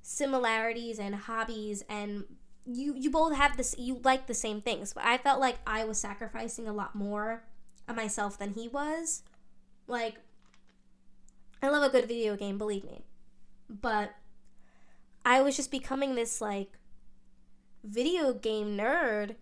similarities 0.02 0.98
and 0.98 1.14
hobbies 1.14 1.84
and 1.88 2.24
you 2.64 2.94
you 2.96 3.10
both 3.10 3.36
have 3.36 3.56
this 3.56 3.74
you 3.78 4.00
like 4.04 4.26
the 4.26 4.34
same 4.34 4.60
things. 4.60 4.92
But 4.92 5.04
i 5.04 5.18
felt 5.18 5.40
like 5.40 5.58
i 5.66 5.84
was 5.84 5.98
sacrificing 5.98 6.66
a 6.66 6.72
lot 6.72 6.94
more 6.94 7.42
of 7.88 7.96
myself 7.96 8.38
than 8.38 8.54
he 8.54 8.68
was. 8.68 9.22
Like 9.86 10.16
i 11.62 11.68
love 11.68 11.82
a 11.82 11.90
good 11.90 12.08
video 12.08 12.36
game 12.36 12.58
believe 12.58 12.84
me. 12.84 13.02
But 13.68 14.14
i 15.24 15.42
was 15.42 15.56
just 15.56 15.70
becoming 15.70 16.14
this 16.14 16.40
like 16.40 16.72
video 17.84 18.32
game 18.32 18.76
nerd 18.76 19.36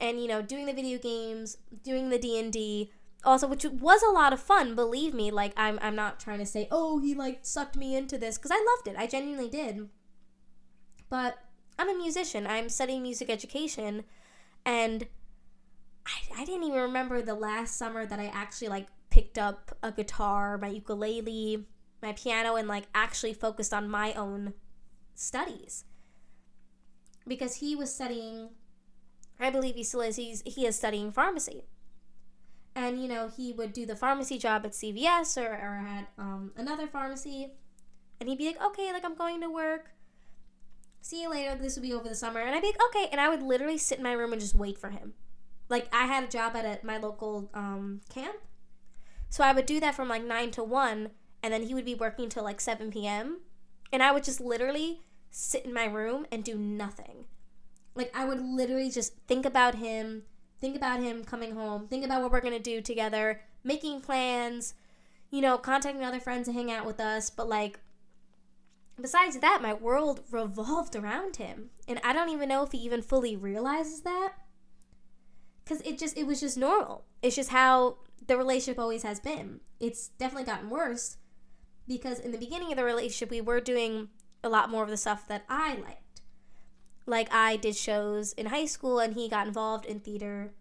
and 0.00 0.20
you 0.20 0.28
know 0.28 0.42
doing 0.42 0.66
the 0.66 0.72
video 0.72 0.98
games 0.98 1.58
doing 1.82 2.10
the 2.10 2.18
d&d 2.18 2.92
also 3.24 3.46
which 3.48 3.64
was 3.64 4.02
a 4.02 4.10
lot 4.10 4.32
of 4.32 4.40
fun 4.40 4.74
believe 4.74 5.12
me 5.12 5.30
like 5.30 5.52
i'm, 5.56 5.78
I'm 5.82 5.96
not 5.96 6.20
trying 6.20 6.38
to 6.38 6.46
say 6.46 6.68
oh 6.70 6.98
he 6.98 7.14
like 7.14 7.40
sucked 7.42 7.76
me 7.76 7.96
into 7.96 8.16
this 8.16 8.38
because 8.38 8.52
i 8.52 8.76
loved 8.76 8.88
it 8.88 9.00
i 9.00 9.06
genuinely 9.06 9.48
did 9.48 9.88
but 11.08 11.38
I'm 11.78 11.88
a 11.88 11.94
musician. 11.94 12.46
I'm 12.46 12.68
studying 12.68 13.02
music 13.02 13.30
education, 13.30 14.04
and 14.64 15.06
I, 16.06 16.40
I 16.42 16.44
didn't 16.44 16.64
even 16.64 16.80
remember 16.80 17.22
the 17.22 17.34
last 17.34 17.76
summer 17.76 18.04
that 18.04 18.18
I 18.18 18.26
actually 18.26 18.68
like 18.68 18.88
picked 19.10 19.38
up 19.38 19.76
a 19.82 19.92
guitar, 19.92 20.58
my 20.58 20.68
ukulele, 20.68 21.66
my 22.02 22.12
piano, 22.12 22.56
and 22.56 22.66
like 22.66 22.84
actually 22.94 23.32
focused 23.32 23.72
on 23.72 23.88
my 23.88 24.12
own 24.14 24.54
studies. 25.14 25.84
Because 27.26 27.56
he 27.56 27.76
was 27.76 27.94
studying, 27.94 28.50
I 29.40 29.50
believe 29.50 29.76
he 29.76 29.84
still 29.84 30.00
is. 30.00 30.16
He's 30.16 30.42
he 30.44 30.66
is 30.66 30.76
studying 30.76 31.12
pharmacy, 31.12 31.64
and 32.74 33.00
you 33.00 33.08
know 33.08 33.28
he 33.28 33.52
would 33.52 33.72
do 33.72 33.86
the 33.86 33.96
pharmacy 33.96 34.38
job 34.38 34.64
at 34.64 34.72
CVS 34.72 35.36
or, 35.36 35.46
or 35.46 35.84
at 35.86 36.08
um, 36.18 36.52
another 36.56 36.86
pharmacy, 36.86 37.52
and 38.20 38.28
he'd 38.28 38.38
be 38.38 38.46
like, 38.46 38.62
okay, 38.62 38.92
like 38.92 39.04
I'm 39.04 39.14
going 39.14 39.40
to 39.40 39.50
work 39.50 39.90
see 41.08 41.22
you 41.22 41.30
later. 41.30 41.54
This 41.54 41.76
will 41.76 41.82
be 41.82 41.92
over 41.92 42.08
the 42.08 42.14
summer. 42.14 42.40
And 42.40 42.54
I'd 42.54 42.60
be 42.60 42.68
like, 42.68 42.82
okay. 42.90 43.08
And 43.10 43.20
I 43.20 43.28
would 43.28 43.42
literally 43.42 43.78
sit 43.78 43.98
in 43.98 44.04
my 44.04 44.12
room 44.12 44.32
and 44.32 44.40
just 44.40 44.54
wait 44.54 44.78
for 44.78 44.90
him. 44.90 45.14
Like, 45.68 45.88
I 45.92 46.06
had 46.06 46.24
a 46.24 46.28
job 46.28 46.56
at 46.56 46.64
a, 46.64 46.84
my 46.84 46.98
local 46.98 47.50
um, 47.54 48.00
camp. 48.08 48.36
So 49.30 49.44
I 49.44 49.52
would 49.52 49.66
do 49.66 49.80
that 49.80 49.94
from 49.94 50.08
like 50.08 50.24
9 50.24 50.50
to 50.52 50.64
1. 50.64 51.10
And 51.42 51.52
then 51.52 51.62
he 51.62 51.74
would 51.74 51.84
be 51.84 51.94
working 51.94 52.28
till 52.28 52.44
like 52.44 52.60
7 52.60 52.90
p.m. 52.90 53.40
And 53.92 54.02
I 54.02 54.12
would 54.12 54.24
just 54.24 54.40
literally 54.40 55.00
sit 55.30 55.64
in 55.64 55.72
my 55.72 55.84
room 55.84 56.26
and 56.32 56.44
do 56.44 56.56
nothing. 56.56 57.26
Like, 57.98 58.16
I 58.16 58.24
would 58.24 58.40
literally 58.40 58.90
just 58.90 59.14
think 59.26 59.44
about 59.44 59.74
him, 59.74 60.22
think 60.60 60.76
about 60.76 61.00
him 61.00 61.24
coming 61.24 61.56
home, 61.56 61.88
think 61.88 62.04
about 62.04 62.22
what 62.22 62.30
we're 62.30 62.40
to 62.40 62.58
do 62.60 62.80
together, 62.80 63.40
making 63.64 64.02
plans, 64.02 64.74
you 65.30 65.40
know, 65.40 65.58
contacting 65.58 66.04
other 66.04 66.20
friends 66.20 66.46
to 66.46 66.52
hang 66.52 66.70
out 66.70 66.86
with 66.86 67.00
us. 67.00 67.28
But 67.28 67.48
like, 67.48 67.80
besides 69.00 69.38
that, 69.38 69.60
my 69.60 69.74
world 69.74 70.20
revolved 70.30 70.94
around 70.94 71.36
him. 71.36 71.70
And 71.88 72.00
I 72.04 72.12
don't 72.12 72.30
even 72.30 72.48
know 72.48 72.62
if 72.62 72.70
he 72.70 72.78
even 72.78 73.02
fully 73.02 73.36
realizes 73.36 74.02
that. 74.02 74.34
Cuz 75.66 75.80
it 75.82 75.98
just 75.98 76.16
it 76.16 76.26
was 76.26 76.40
just 76.40 76.56
normal. 76.56 77.04
It's 77.20 77.36
just 77.36 77.50
how 77.50 77.98
the 78.26 78.36
relationship 78.36 78.78
always 78.78 79.02
has 79.02 79.20
been. 79.20 79.60
It's 79.80 80.08
definitely 80.08 80.46
gotten 80.46 80.70
worse 80.70 81.16
because 81.86 82.20
in 82.20 82.30
the 82.30 82.38
beginning 82.38 82.70
of 82.70 82.76
the 82.76 82.84
relationship 82.84 83.30
we 83.30 83.40
were 83.40 83.60
doing 83.60 84.08
a 84.42 84.48
lot 84.48 84.70
more 84.70 84.84
of 84.84 84.88
the 84.88 84.96
stuff 84.96 85.26
that 85.28 85.44
I 85.48 85.74
liked. 85.74 86.07
Like 87.08 87.32
I 87.32 87.56
did 87.56 87.74
shows 87.74 88.34
in 88.34 88.46
high 88.46 88.66
school 88.66 88.98
and 88.98 89.14
he 89.14 89.28
got 89.28 89.46
involved 89.46 89.86
in 89.86 90.00
theater 90.00 90.52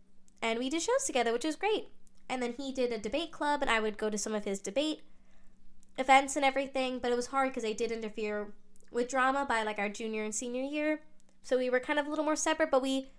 and 0.42 0.58
we 0.58 0.70
did 0.70 0.82
shows 0.82 1.04
together, 1.06 1.34
which 1.34 1.44
was 1.44 1.58
great. 1.58 1.90
And 2.30 2.42
then 2.42 2.54
he 2.58 2.72
did 2.72 2.94
a 2.94 2.98
debate 2.98 3.32
club 3.32 3.62
and 3.62 3.70
I 3.70 3.82
would 3.82 3.98
go 3.98 4.10
to 4.10 4.18
some 4.18 4.34
of 4.34 4.46
his 4.46 4.60
debate 4.60 5.02
events 5.98 6.38
and 6.38 6.46
everything, 6.46 7.00
but 7.00 7.12
it 7.12 7.16
was 7.16 7.28
hard 7.28 7.50
because 7.50 7.64
they 7.64 7.74
did 7.74 7.92
interfere 7.92 8.54
with 8.92 9.10
drama 9.10 9.46
by 9.48 9.64
like 9.64 9.78
our 9.78 9.90
junior 9.90 10.24
and 10.24 10.34
senior 10.34 10.64
year. 10.64 11.02
So 11.44 11.58
we 11.58 11.70
were 11.70 11.82
kind 11.82 12.00
of 12.00 12.08
a 12.08 12.10
little 12.10 12.26
more 12.26 12.36
separate, 12.38 12.72
but 12.72 12.82
we 12.82 13.10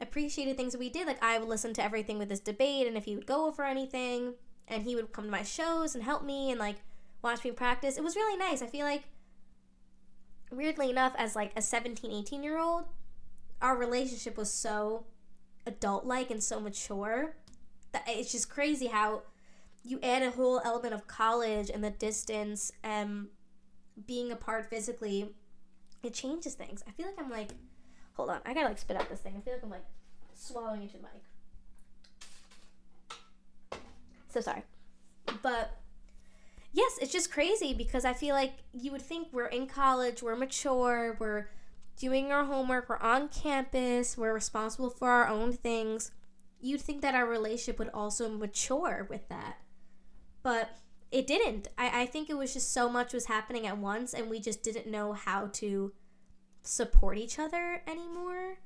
appreciated 0.00 0.56
things 0.56 0.72
that 0.72 0.78
we 0.78 0.88
did. 0.88 1.06
Like 1.06 1.22
I 1.22 1.38
would 1.38 1.48
listen 1.48 1.74
to 1.74 1.84
everything 1.84 2.18
with 2.18 2.30
this 2.30 2.40
debate, 2.40 2.86
and 2.86 2.96
if 2.96 3.04
he 3.04 3.14
would 3.14 3.26
go 3.26 3.46
over 3.46 3.64
anything, 3.64 4.34
and 4.66 4.82
he 4.82 4.94
would 4.94 5.12
come 5.12 5.24
to 5.24 5.30
my 5.30 5.42
shows 5.42 5.94
and 5.94 6.04
help 6.04 6.24
me 6.24 6.50
and 6.50 6.58
like 6.58 6.76
watch 7.22 7.44
me 7.44 7.50
practice. 7.50 7.98
It 7.98 8.04
was 8.04 8.16
really 8.16 8.38
nice. 8.38 8.62
I 8.62 8.66
feel 8.66 8.86
like 8.86 9.04
weirdly 10.50 10.90
enough 10.90 11.14
as 11.16 11.36
like 11.36 11.52
a 11.56 11.62
17, 11.62 12.10
18 12.10 12.42
year 12.42 12.58
old, 12.58 12.84
our 13.60 13.76
relationship 13.76 14.36
was 14.36 14.52
so 14.52 15.04
adult 15.66 16.04
like 16.04 16.30
and 16.30 16.42
so 16.42 16.60
mature 16.60 17.36
that 17.92 18.04
it's 18.06 18.32
just 18.32 18.48
crazy 18.48 18.86
how 18.86 19.22
you 19.84 19.98
add 20.02 20.22
a 20.22 20.30
whole 20.30 20.60
element 20.64 20.94
of 20.94 21.06
college 21.06 21.70
and 21.70 21.82
the 21.82 21.90
distance 21.90 22.72
and 22.82 23.28
being 24.06 24.30
apart 24.30 24.68
physically, 24.68 25.30
it 26.02 26.14
changes 26.14 26.54
things. 26.54 26.82
I 26.86 26.92
feel 26.92 27.06
like 27.06 27.18
I'm 27.18 27.30
like, 27.30 27.50
hold 28.14 28.30
on, 28.30 28.40
I 28.44 28.54
gotta 28.54 28.68
like 28.68 28.78
spit 28.78 28.96
out 28.96 29.08
this 29.08 29.20
thing. 29.20 29.34
I 29.36 29.40
feel 29.40 29.54
like 29.54 29.62
I'm 29.62 29.70
like 29.70 29.84
swallowing 30.34 30.82
into 30.82 30.96
the 30.96 31.02
mic. 31.02 31.22
So 34.28 34.40
sorry. 34.40 34.62
But 35.42 35.78
yes, 36.72 36.98
it's 37.00 37.12
just 37.12 37.32
crazy 37.32 37.74
because 37.74 38.04
I 38.04 38.12
feel 38.12 38.34
like 38.34 38.54
you 38.72 38.92
would 38.92 39.02
think 39.02 39.28
we're 39.32 39.46
in 39.46 39.66
college, 39.66 40.22
we're 40.22 40.36
mature, 40.36 41.16
we're 41.18 41.48
doing 41.96 42.30
our 42.32 42.44
homework, 42.44 42.88
we're 42.88 42.98
on 42.98 43.28
campus, 43.28 44.16
we're 44.16 44.34
responsible 44.34 44.90
for 44.90 45.10
our 45.10 45.26
own 45.28 45.52
things. 45.52 46.12
You'd 46.60 46.80
think 46.80 47.02
that 47.02 47.14
our 47.14 47.26
relationship 47.26 47.78
would 47.78 47.90
also 47.94 48.28
mature 48.28 49.06
with 49.08 49.28
that 49.28 49.58
but 50.42 50.70
it 51.10 51.26
didn't. 51.26 51.68
I, 51.76 52.02
I 52.02 52.06
think 52.06 52.30
it 52.30 52.36
was 52.36 52.54
just 52.54 52.72
so 52.72 52.88
much 52.88 53.12
was 53.12 53.26
happening 53.26 53.66
at 53.66 53.78
once, 53.78 54.14
and 54.14 54.30
we 54.30 54.40
just 54.40 54.62
didn't 54.62 54.86
know 54.86 55.12
how 55.12 55.48
to 55.54 55.92
support 56.62 57.18
each 57.18 57.38
other 57.38 57.82
anymore. 57.86 58.58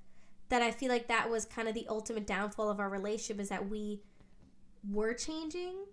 that 0.49 0.63
I 0.63 0.71
feel 0.71 0.91
like 0.91 1.09
that 1.09 1.31
was 1.31 1.45
kind 1.45 1.67
of 1.67 1.75
the 1.75 1.87
ultimate 1.89 2.27
downfall 2.27 2.69
of 2.69 2.79
our 2.79 2.89
relationship 2.89 3.41
is 3.41 3.49
that 3.49 3.69
we 3.69 4.01
were 4.91 5.15
changing, 5.15 5.87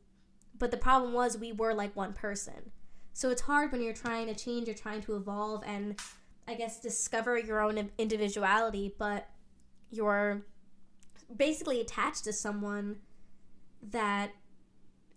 but 0.59 0.71
the 0.71 0.77
problem 0.77 1.13
was 1.13 1.37
we 1.37 1.51
were 1.51 1.73
like 1.73 1.95
one 1.95 2.13
person. 2.13 2.71
So 3.13 3.29
it's 3.29 3.41
hard 3.41 3.71
when 3.71 3.81
you're 3.81 3.93
trying 3.93 4.27
to 4.27 4.35
change, 4.35 4.67
you're 4.67 4.75
trying 4.75 5.01
to 5.01 5.15
evolve 5.15 5.63
and 5.65 5.99
I 6.47 6.53
guess 6.53 6.79
discover 6.79 7.37
your 7.37 7.61
own 7.61 7.89
individuality, 7.97 8.93
but 8.97 9.29
you're 9.89 10.45
basically 11.35 11.81
attached 11.81 12.23
to 12.25 12.33
someone 12.33 12.97
that 13.91 14.31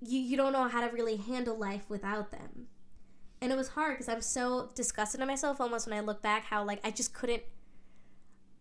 you, 0.01 0.19
you 0.21 0.37
don't 0.37 0.53
know 0.53 0.69
how 0.69 0.87
to 0.87 0.93
really 0.93 1.17
handle 1.17 1.59
life 1.59 1.89
without 1.89 2.31
them. 2.31 2.67
And 3.41 3.51
it 3.51 3.57
was 3.57 3.69
hard 3.69 3.95
because 3.95 4.09
I'm 4.09 4.21
so 4.21 4.71
disgusted 4.75 5.21
at 5.21 5.27
myself 5.27 5.61
almost 5.61 5.89
when 5.89 5.97
I 5.97 6.01
look 6.01 6.23
back 6.23 6.45
how 6.45 6.65
like 6.65 6.81
I 6.85 6.91
just 6.91 7.13
couldn't 7.13 7.43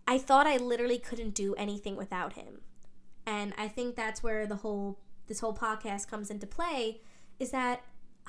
I 0.08 0.18
thought 0.18 0.48
I 0.48 0.58
literally 0.58 0.98
couldn't 0.98 1.36
do 1.36 1.54
anything 1.56 1.96
without 1.96 2.34
him. 2.34 2.62
And 3.26 3.54
I 3.58 3.68
think 3.68 3.96
that's 3.96 4.24
where 4.24 4.48
the 4.48 4.58
whole 4.58 5.00
this 5.32 5.40
whole 5.40 5.56
podcast 5.56 6.10
comes 6.10 6.30
into 6.30 6.46
play 6.46 7.00
is 7.40 7.52
that 7.52 7.84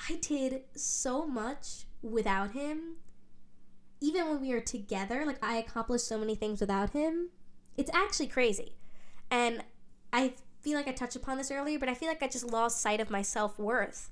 I 0.08 0.14
did 0.16 0.62
so 0.76 1.26
much 1.26 1.86
without 2.00 2.52
him. 2.52 2.96
Even 4.00 4.28
when 4.28 4.40
we 4.40 4.54
were 4.54 4.60
together, 4.60 5.24
like 5.26 5.44
I 5.44 5.56
accomplished 5.56 6.06
so 6.06 6.16
many 6.16 6.36
things 6.36 6.60
without 6.60 6.90
him. 6.90 7.30
It's 7.76 7.90
actually 7.92 8.28
crazy. 8.28 8.76
And 9.32 9.64
I 10.12 10.34
feel 10.60 10.74
like 10.74 10.86
I 10.86 10.92
touched 10.92 11.16
upon 11.16 11.38
this 11.38 11.50
earlier, 11.50 11.78
but 11.78 11.88
I 11.88 11.94
feel 11.94 12.08
like 12.08 12.22
I 12.22 12.28
just 12.28 12.46
lost 12.46 12.80
sight 12.80 13.00
of 13.00 13.10
my 13.10 13.22
self 13.22 13.58
worth 13.58 14.10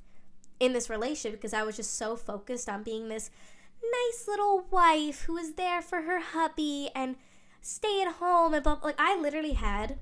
in 0.58 0.72
this 0.72 0.90
relationship 0.90 1.38
because 1.38 1.54
I 1.54 1.62
was 1.62 1.76
just 1.76 1.96
so 1.96 2.16
focused 2.16 2.68
on 2.68 2.82
being 2.82 3.08
this 3.08 3.30
nice 3.80 4.26
little 4.26 4.66
wife 4.70 5.22
who 5.22 5.34
was 5.34 5.52
there 5.52 5.80
for 5.80 6.02
her 6.02 6.18
hubby 6.18 6.90
and 6.94 7.14
stay 7.60 8.02
at 8.02 8.14
home 8.14 8.52
and 8.52 8.64
blah, 8.64 8.74
blah. 8.74 8.88
like 8.88 8.96
I 8.98 9.16
literally 9.16 9.52
had 9.52 9.98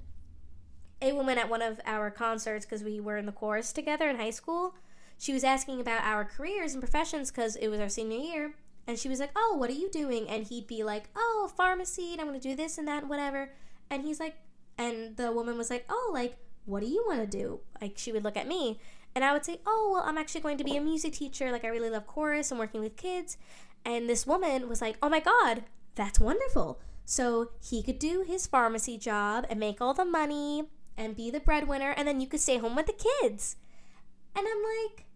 a 1.01 1.13
woman 1.13 1.39
at 1.39 1.49
one 1.49 1.63
of 1.63 1.81
our 1.85 2.11
concerts 2.11 2.65
because 2.65 2.83
we 2.83 3.01
were 3.01 3.17
in 3.17 3.27
the 3.27 3.33
chorus 3.33 3.73
together 3.73 4.09
in 4.09 4.17
high 4.17 4.31
school. 4.31 4.75
She 5.19 5.33
was 5.33 5.45
asking 5.45 5.81
about 5.81 6.03
our 6.03 6.25
careers 6.25 6.73
and 6.73 6.83
professions 6.83 7.31
because 7.31 7.57
it 7.57 7.69
was 7.69 7.81
our 7.81 7.89
senior 7.89 8.19
year. 8.19 8.55
And 8.87 8.99
she 8.99 9.09
was 9.09 9.21
like, 9.21 9.31
Oh, 9.37 9.57
what 9.59 9.71
are 9.71 9.75
you 9.75 9.91
doing? 9.91 10.29
And 10.29 10.45
he'd 10.45 10.67
be 10.67 10.83
like, 10.83 11.11
Oh, 11.17 11.51
pharmacy, 11.57 12.13
and 12.13 12.21
I'm 12.21 12.27
going 12.27 12.41
to 12.41 12.49
do 12.49 12.57
this 12.57 12.79
and 12.79 12.89
that 12.89 13.03
and 13.03 13.11
whatever. 13.11 13.51
And 13.91 14.03
he's 14.03 14.21
like, 14.21 14.37
and 14.77 15.17
the 15.17 15.33
woman 15.33 15.59
was 15.59 15.71
like, 15.71 15.85
Oh, 15.89 16.11
like, 16.13 16.37
what 16.65 16.81
do 16.81 16.89
you 16.89 17.05
want 17.07 17.21
to 17.21 17.27
do? 17.27 17.61
Like, 17.81 17.95
she 17.97 18.13
would 18.13 18.25
look 18.25 18.37
at 18.37 18.49
me. 18.49 18.79
And 19.15 19.25
I 19.25 19.33
would 19.33 19.45
say, 19.45 19.61
Oh, 19.67 19.91
well, 19.93 20.03
I'm 20.05 20.19
actually 20.19 20.41
going 20.41 20.59
to 20.59 20.65
be 20.65 20.77
a 20.77 20.81
music 20.81 21.15
teacher. 21.15 21.53
Like, 21.53 21.65
I 21.65 21.69
really 21.69 21.91
love 21.91 22.07
chorus 22.07 22.51
and 22.51 22.59
working 22.59 22.81
with 22.81 22.97
kids. 22.97 23.37
And 23.85 24.09
this 24.09 24.27
woman 24.27 24.69
was 24.69 24.81
like, 24.81 24.97
Oh 25.03 25.09
my 25.09 25.21
God, 25.21 25.65
that's 25.95 26.21
wonderful. 26.21 26.81
So 27.05 27.51
he 27.63 27.83
could 27.83 27.99
do 27.99 28.25
his 28.27 28.47
pharmacy 28.47 28.99
job 28.99 29.47
and 29.49 29.59
make 29.59 29.81
all 29.81 29.95
the 29.95 30.05
money 30.05 30.65
and 30.99 31.17
be 31.17 31.31
the 31.31 31.41
breadwinner, 31.41 31.93
and 31.93 32.07
then 32.07 32.21
you 32.21 32.27
could 32.27 32.41
stay 32.41 32.59
home 32.59 32.77
with 32.77 32.87
the 32.87 32.93
kids. 32.93 33.57
And 34.37 34.47
I'm 34.47 34.63
like, 34.63 35.07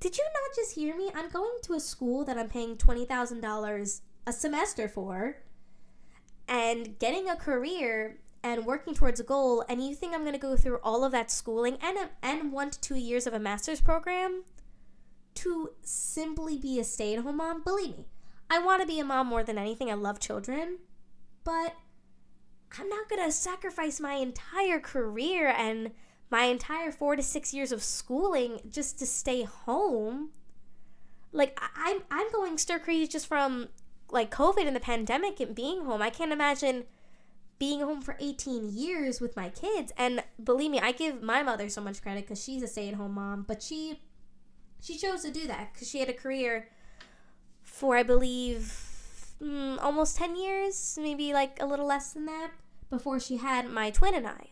did 0.00 0.18
you 0.18 0.24
not 0.24 0.54
just 0.54 0.74
hear 0.74 0.94
me? 0.94 1.10
I'm 1.14 1.30
going 1.30 1.58
to 1.62 1.72
a 1.72 1.80
school 1.80 2.24
that 2.24 2.36
I'm 2.36 2.48
paying 2.48 2.76
$20,000 2.76 4.00
a 4.26 4.32
semester 4.32 4.88
for 4.88 5.38
and 6.48 6.98
getting 6.98 7.30
a 7.30 7.36
career 7.36 8.18
and 8.42 8.66
working 8.66 8.94
towards 8.94 9.18
a 9.18 9.24
goal 9.24 9.64
and 9.68 9.84
you 9.84 9.94
think 9.94 10.14
I'm 10.14 10.20
going 10.20 10.32
to 10.32 10.38
go 10.38 10.56
through 10.56 10.78
all 10.82 11.02
of 11.02 11.12
that 11.12 11.30
schooling 11.30 11.78
and 11.82 11.98
and 12.22 12.52
1 12.52 12.70
to 12.70 12.80
2 12.80 12.94
years 12.96 13.26
of 13.26 13.34
a 13.34 13.40
master's 13.40 13.80
program 13.80 14.44
to 15.36 15.70
simply 15.82 16.56
be 16.58 16.78
a 16.78 16.84
stay-at-home 16.84 17.38
mom? 17.38 17.62
Believe 17.62 17.96
me, 17.96 18.06
I 18.48 18.58
want 18.58 18.82
to 18.82 18.86
be 18.86 19.00
a 19.00 19.04
mom 19.04 19.26
more 19.26 19.42
than 19.42 19.58
anything. 19.58 19.90
I 19.90 19.94
love 19.94 20.20
children, 20.20 20.78
but 21.42 21.74
I'm 22.78 22.88
not 22.88 23.08
going 23.08 23.24
to 23.24 23.32
sacrifice 23.32 24.00
my 24.00 24.14
entire 24.14 24.80
career 24.80 25.48
and 25.48 25.92
my 26.30 26.44
entire 26.44 26.90
4 26.90 27.16
to 27.16 27.22
6 27.22 27.54
years 27.54 27.72
of 27.72 27.82
schooling 27.82 28.60
just 28.68 28.98
to 28.98 29.06
stay 29.06 29.44
home. 29.44 30.30
Like 31.32 31.58
I'm 31.76 32.02
I'm 32.10 32.30
going 32.32 32.56
stir 32.58 32.78
crazy 32.78 33.06
just 33.06 33.26
from 33.26 33.68
like 34.10 34.30
COVID 34.30 34.66
and 34.66 34.74
the 34.74 34.80
pandemic 34.80 35.40
and 35.40 35.54
being 35.54 35.84
home. 35.84 36.00
I 36.00 36.10
can't 36.10 36.32
imagine 36.32 36.84
being 37.58 37.80
home 37.80 38.02
for 38.02 38.16
18 38.20 38.70
years 38.70 39.20
with 39.20 39.36
my 39.36 39.48
kids. 39.48 39.92
And 39.96 40.22
believe 40.42 40.70
me, 40.70 40.78
I 40.78 40.92
give 40.92 41.22
my 41.22 41.42
mother 41.42 41.68
so 41.68 41.80
much 41.80 42.02
credit 42.02 42.24
because 42.24 42.42
she's 42.42 42.62
a 42.62 42.66
stay-at-home 42.66 43.14
mom, 43.14 43.44
but 43.46 43.62
she 43.62 44.00
she 44.80 44.96
chose 44.96 45.22
to 45.22 45.30
do 45.30 45.46
that 45.46 45.72
because 45.72 45.88
she 45.88 46.00
had 46.00 46.08
a 46.08 46.14
career 46.14 46.68
for 47.62 47.96
I 47.96 48.02
believe 48.02 48.85
mm, 49.42 49.82
almost 49.82 50.16
10 50.16 50.36
years, 50.36 50.98
maybe 51.00 51.32
like 51.32 51.60
a 51.60 51.66
little 51.66 51.86
less 51.86 52.12
than 52.12 52.26
that, 52.26 52.50
before 52.90 53.20
she 53.20 53.38
had 53.38 53.68
my 53.68 53.90
twin 53.90 54.14
and 54.14 54.26
I. 54.26 54.50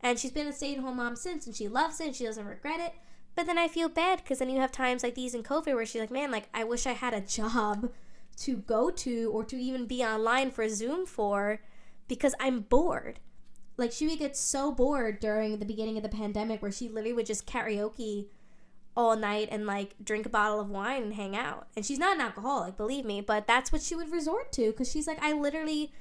And 0.00 0.18
she's 0.18 0.32
been 0.32 0.46
a 0.46 0.52
stay-at-home 0.52 0.96
mom 0.96 1.16
since, 1.16 1.46
and 1.46 1.54
she 1.54 1.68
loves 1.68 2.00
it, 2.00 2.06
and 2.08 2.16
she 2.16 2.24
doesn't 2.24 2.46
regret 2.46 2.80
it. 2.80 2.94
But 3.34 3.46
then 3.46 3.58
I 3.58 3.68
feel 3.68 3.88
bad 3.88 4.18
because 4.18 4.38
then 4.38 4.50
you 4.50 4.60
have 4.60 4.72
times 4.72 5.02
like 5.02 5.14
these 5.14 5.34
in 5.34 5.42
COVID 5.42 5.74
where 5.74 5.86
she's 5.86 6.00
like, 6.00 6.10
man, 6.10 6.30
like 6.30 6.48
I 6.52 6.64
wish 6.64 6.86
I 6.86 6.92
had 6.92 7.14
a 7.14 7.20
job 7.20 7.90
to 8.38 8.56
go 8.56 8.90
to 8.90 9.30
or 9.32 9.44
to 9.44 9.56
even 9.56 9.86
be 9.86 10.02
online 10.02 10.50
for 10.50 10.68
Zoom 10.68 11.06
for 11.06 11.60
because 12.08 12.34
I'm 12.40 12.60
bored. 12.60 13.20
Like 13.76 13.92
she 13.92 14.06
would 14.06 14.18
get 14.18 14.36
so 14.36 14.72
bored 14.72 15.20
during 15.20 15.58
the 15.58 15.64
beginning 15.64 15.96
of 15.96 16.02
the 16.02 16.08
pandemic 16.08 16.60
where 16.60 16.72
she 16.72 16.88
literally 16.88 17.12
would 17.12 17.26
just 17.26 17.46
karaoke 17.46 18.26
all 18.96 19.16
night 19.16 19.48
and 19.50 19.66
like 19.66 19.94
drink 20.02 20.26
a 20.26 20.28
bottle 20.28 20.60
of 20.60 20.68
wine 20.68 21.02
and 21.02 21.14
hang 21.14 21.36
out. 21.36 21.66
And 21.76 21.84
she's 21.84 21.98
not 21.98 22.16
an 22.16 22.20
alcoholic, 22.20 22.76
believe 22.76 23.04
me, 23.04 23.20
but 23.20 23.46
that's 23.46 23.72
what 23.72 23.82
she 23.82 23.94
would 23.94 24.10
resort 24.10 24.52
to 24.52 24.66
because 24.66 24.90
she's 24.90 25.06
like, 25.06 25.22
I 25.22 25.32
literally, 25.32 25.92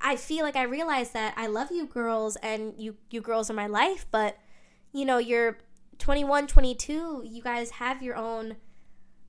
I 0.00 0.16
feel 0.16 0.44
like 0.44 0.56
I 0.56 0.62
realize 0.62 1.10
that 1.10 1.34
I 1.36 1.46
love 1.46 1.70
you 1.70 1.86
girls 1.86 2.36
and 2.36 2.74
you 2.76 2.96
you 3.10 3.20
girls 3.20 3.50
are 3.50 3.54
my 3.54 3.66
life, 3.66 4.06
but 4.10 4.38
you 4.92 5.04
know 5.04 5.18
you're 5.18 5.58
21, 5.98 6.46
22. 6.46 7.22
You 7.24 7.42
guys 7.42 7.70
have 7.72 8.02
your 8.02 8.16
own 8.16 8.56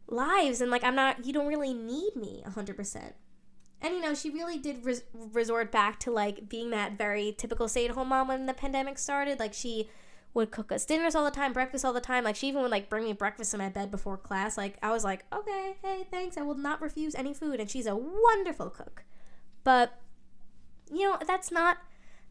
lives 0.07 0.61
and 0.61 0.71
like 0.71 0.83
I'm 0.83 0.95
not. 0.95 1.25
You 1.25 1.33
don't 1.33 1.47
really 1.47 1.73
need 1.73 2.15
me 2.15 2.41
100 2.43 2.75
percent. 2.75 3.15
And 3.81 3.93
you 3.95 4.01
know, 4.01 4.13
she 4.13 4.29
really 4.29 4.57
did 4.57 4.83
res- 4.83 5.03
resort 5.13 5.71
back 5.71 5.99
to 6.01 6.11
like 6.11 6.49
being 6.49 6.71
that 6.71 6.97
very 6.97 7.33
typical 7.37 7.67
stay 7.67 7.85
at 7.85 7.91
home 7.91 8.09
mom 8.09 8.27
when 8.27 8.45
the 8.45 8.53
pandemic 8.53 8.97
started. 8.97 9.39
Like 9.39 9.53
she 9.53 9.89
would 10.33 10.51
cook 10.51 10.71
us 10.71 10.85
dinners 10.85 11.15
all 11.15 11.25
the 11.25 11.31
time, 11.31 11.53
breakfast 11.53 11.83
all 11.83 11.93
the 11.93 11.99
time. 11.99 12.23
Like 12.23 12.35
she 12.35 12.47
even 12.47 12.61
would 12.61 12.71
like 12.71 12.89
bring 12.89 13.05
me 13.05 13.13
breakfast 13.13 13.53
in 13.53 13.59
my 13.59 13.69
bed 13.69 13.91
before 13.91 14.17
class. 14.17 14.57
Like 14.57 14.77
I 14.81 14.91
was 14.91 15.03
like, 15.03 15.25
okay, 15.33 15.77
hey, 15.81 16.05
thanks. 16.09 16.37
I 16.37 16.41
will 16.41 16.57
not 16.57 16.81
refuse 16.81 17.15
any 17.15 17.33
food. 17.33 17.59
And 17.59 17.69
she's 17.69 17.87
a 17.87 17.95
wonderful 17.95 18.69
cook. 18.69 19.03
But 19.63 19.99
you 20.91 21.03
know, 21.03 21.17
that's 21.25 21.51
not 21.51 21.77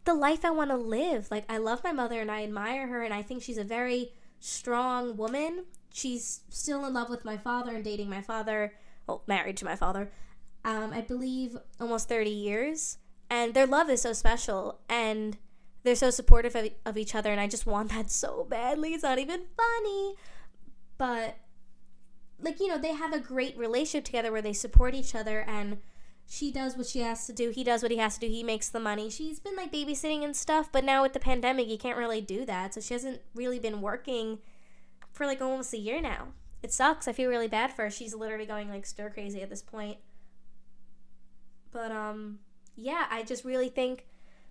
the 0.05 0.15
life 0.15 0.45
I 0.45 0.51
want 0.51 0.71
to 0.71 0.77
live. 0.77 1.31
Like 1.31 1.45
I 1.49 1.59
love 1.59 1.85
my 1.85 1.93
mother 1.93 2.21
and 2.21 2.31
I 2.31 2.45
admire 2.45 2.87
her 2.87 3.03
and 3.03 3.13
I 3.13 3.23
think 3.23 3.43
she's 3.43 3.59
a 3.59 3.65
very 3.65 4.13
strong 4.41 5.17
woman. 5.17 5.65
She's 5.93 6.41
still 6.49 6.85
in 6.87 6.95
love 6.95 7.11
with 7.11 7.25
my 7.25 7.37
father 7.37 7.75
and 7.75 7.85
dating 7.85 8.09
my 8.09 8.23
father. 8.23 8.75
Well, 9.07 9.23
married 9.27 9.57
to 9.59 9.65
my 9.65 9.77
father. 9.77 10.11
Um, 10.65 10.93
I 10.93 11.01
believe 11.01 11.57
almost 11.81 12.09
30 12.09 12.31
years. 12.31 12.99
And 13.31 13.55
their 13.55 13.67
love 13.67 13.91
is 13.91 14.03
so 14.03 14.13
special. 14.13 14.81
And 14.89 15.37
they're 15.89 15.97
so 15.97 16.11
supportive 16.11 16.55
of, 16.55 16.69
of 16.85 16.99
each 16.99 17.15
other 17.15 17.33
and 17.33 17.41
i 17.41 17.47
just 17.47 17.65
want 17.67 17.89
that 17.89 18.11
so 18.11 18.45
badly. 18.45 18.93
It's 18.93 19.03
not 19.03 19.19
even 19.19 19.41
funny. 19.57 20.15
But 20.99 21.39
like 22.41 22.61
you 22.61 22.69
know 22.69 22.79
they 22.79 22.93
have 22.93 23.15
a 23.15 23.19
great 23.19 23.57
relationship 23.57 24.05
together 24.05 24.31
where 24.31 24.43
they 24.43 24.53
support 24.53 24.95
each 24.95 25.15
other 25.15 25.41
and 25.41 25.79
she 26.31 26.53
does 26.53 26.77
what 26.77 26.87
she 26.87 27.01
has 27.01 27.27
to 27.27 27.33
do. 27.33 27.49
He 27.49 27.65
does 27.65 27.83
what 27.83 27.91
he 27.91 27.97
has 27.97 28.15
to 28.19 28.21
do. 28.21 28.29
He 28.29 28.43
makes 28.43 28.69
the 28.69 28.79
money. 28.79 29.09
She's 29.09 29.41
been 29.41 29.57
like 29.57 29.73
babysitting 29.73 30.23
and 30.23 30.37
stuff 30.37 30.71
but 30.71 30.85
now 30.85 31.03
with 31.03 31.15
the 31.15 31.21
pandemic 31.21 31.69
you 31.69 31.79
can't 31.79 31.97
really 31.97 32.21
do 32.21 32.45
that. 32.45 32.75
So 32.75 32.81
she 32.81 32.93
hasn't 32.93 33.23
really 33.35 33.59
been 33.59 33.81
working 33.81 34.39
for 35.13 35.25
like 35.25 35.41
almost 35.41 35.73
a 35.73 35.79
year 35.79 36.03
now. 36.03 36.29
It 36.63 36.73
sucks. 36.73 37.09
I 37.09 37.13
feel 37.13 37.31
really 37.31 37.49
bad 37.49 37.73
for 37.73 37.85
her. 37.85 37.91
She's 37.91 38.15
literally 38.15 38.47
going 38.47 38.69
like 38.69 38.85
stir 38.85 39.09
crazy 39.09 39.41
at 39.41 39.49
this 39.49 39.63
point. 39.63 39.97
But 41.71 41.93
um 41.93 42.41
yeah 42.79 43.07
i 43.11 43.23
just 43.23 43.45
really 43.45 43.69
think 43.69 44.07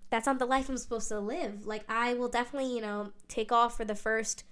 that's 0.10 0.26
not 0.26 0.40
the 0.40 0.46
life 0.46 0.70
I'm 0.70 0.78
supposed 0.78 1.10
to 1.10 1.20
live. 1.20 1.66
Like, 1.66 1.84
I 1.90 2.14
will 2.14 2.30
definitely, 2.30 2.74
you 2.74 2.82
know, 2.82 3.12
take 3.28 3.52
off 3.52 3.76
for 3.76 3.86
the 3.86 3.96
first 3.96 4.44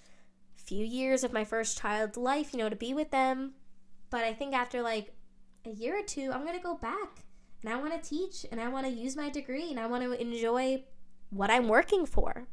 few 0.55 0.83
years 0.83 1.23
of 1.23 1.33
my 1.33 1.43
first 1.43 1.77
child's 1.77 2.17
life, 2.17 2.51
you 2.51 2.59
know, 2.59 2.69
to 2.69 2.75
be 2.75 2.93
with 2.93 3.11
them. 3.11 3.53
But 4.09 4.23
I 4.23 4.33
think 4.33 4.53
after 4.53 4.81
like 4.81 5.13
a 5.65 5.69
year 5.69 5.99
or 5.99 6.03
two, 6.03 6.31
I'm 6.33 6.43
going 6.43 6.57
to 6.57 6.63
go 6.63 6.75
back 6.75 7.23
and 7.63 7.71
I 7.71 7.77
want 7.77 8.01
to 8.01 8.09
teach 8.09 8.45
and 8.51 8.59
I 8.59 8.69
want 8.69 8.85
to 8.85 8.91
use 8.91 9.15
my 9.15 9.29
degree 9.29 9.69
and 9.69 9.79
I 9.79 9.87
want 9.87 10.03
to 10.03 10.19
enjoy 10.19 10.83
what 11.29 11.51
I'm 11.51 11.67
working 11.67 12.05
for. 12.05 12.47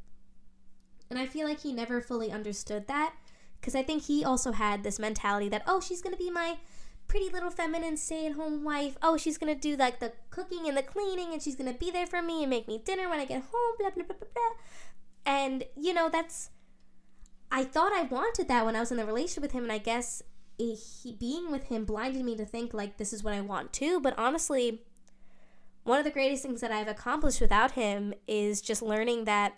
And 1.11 1.19
I 1.19 1.27
feel 1.27 1.47
like 1.47 1.61
he 1.61 1.73
never 1.73 2.01
fully 2.01 2.31
understood 2.31 2.87
that 2.88 3.15
because 3.61 3.75
I 3.75 3.83
think 3.83 4.05
he 4.05 4.25
also 4.25 4.53
had 4.53 4.83
this 4.83 4.99
mentality 4.99 5.49
that, 5.51 5.62
oh, 5.67 5.81
she's 5.81 6.03
going 6.03 6.15
to 6.15 6.23
be 6.23 6.31
my 6.31 6.59
pretty 7.12 7.29
little 7.29 7.51
feminine 7.51 7.94
stay 7.94 8.25
at 8.25 8.33
home 8.33 8.64
wife. 8.64 8.96
Oh, 9.03 9.18
she's 9.18 9.37
gonna 9.37 9.55
do 9.55 9.77
like 9.77 10.01
the 10.01 10.14
cooking 10.31 10.66
and 10.66 10.75
the 10.75 10.83
cleaning 10.83 11.35
and 11.35 11.42
she's 11.42 11.55
gonna 11.55 11.75
be 11.75 11.90
there 11.90 12.07
for 12.07 12.22
me 12.22 12.42
and 12.42 12.48
make 12.48 12.66
me 12.66 12.81
dinner 12.83 13.07
when 13.07 13.20
I 13.20 13.27
get 13.27 13.42
home, 13.53 13.75
blah, 13.79 13.90
blah, 13.90 14.05
blah, 14.05 14.16
blah, 14.16 14.29
blah. 14.33 14.57
And, 15.27 15.64
you 15.77 15.92
know, 15.92 16.09
that's. 16.09 16.48
I 17.51 17.64
thought 17.64 17.92
I 17.92 18.05
wanted 18.05 18.48
that 18.48 18.64
when 18.64 18.75
I 18.75 18.81
was 18.81 18.90
in 18.90 18.96
the 18.96 19.05
relationship 19.05 19.42
with 19.42 19.53
him, 19.53 19.64
and 19.64 19.72
I 19.72 19.77
guess 19.77 20.22
he, 20.57 21.14
being 21.20 21.53
with 21.53 21.64
him 21.64 21.85
blinded 21.85 22.25
me 22.25 22.35
to 22.35 22.46
think 22.46 22.72
like 22.72 22.96
this 22.96 23.12
is 23.12 23.22
what 23.22 23.35
I 23.35 23.42
want 23.42 23.75
too. 23.75 24.01
But 24.01 24.18
honestly, 24.18 24.81
one 25.85 25.98
of 25.98 26.07
the 26.07 26.11
greatest 26.11 26.42
things 26.42 26.62
that 26.62 26.72
I've 26.72 26.88
accomplished 26.88 27.42
without 27.42 27.72
him 27.72 28.14
is 28.27 28.62
just 28.62 28.81
learning 28.81 29.27
that 29.27 29.53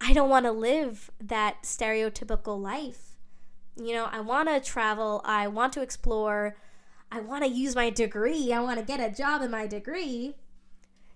I 0.00 0.12
don't 0.12 0.28
want 0.28 0.44
to 0.46 0.50
live 0.50 1.12
that 1.20 1.62
stereotypical 1.62 2.60
life. 2.60 3.16
You 3.76 3.92
know, 3.92 4.08
I 4.10 4.18
want 4.18 4.48
to 4.48 4.58
travel, 4.58 5.22
I 5.24 5.46
want 5.46 5.72
to 5.74 5.82
explore, 5.82 6.56
I 7.10 7.20
want 7.20 7.44
to 7.44 7.50
use 7.50 7.74
my 7.74 7.90
degree, 7.90 8.52
I 8.52 8.60
want 8.60 8.78
to 8.78 8.84
get 8.84 9.00
a 9.00 9.14
job 9.14 9.42
in 9.42 9.50
my 9.50 9.66
degree. 9.66 10.36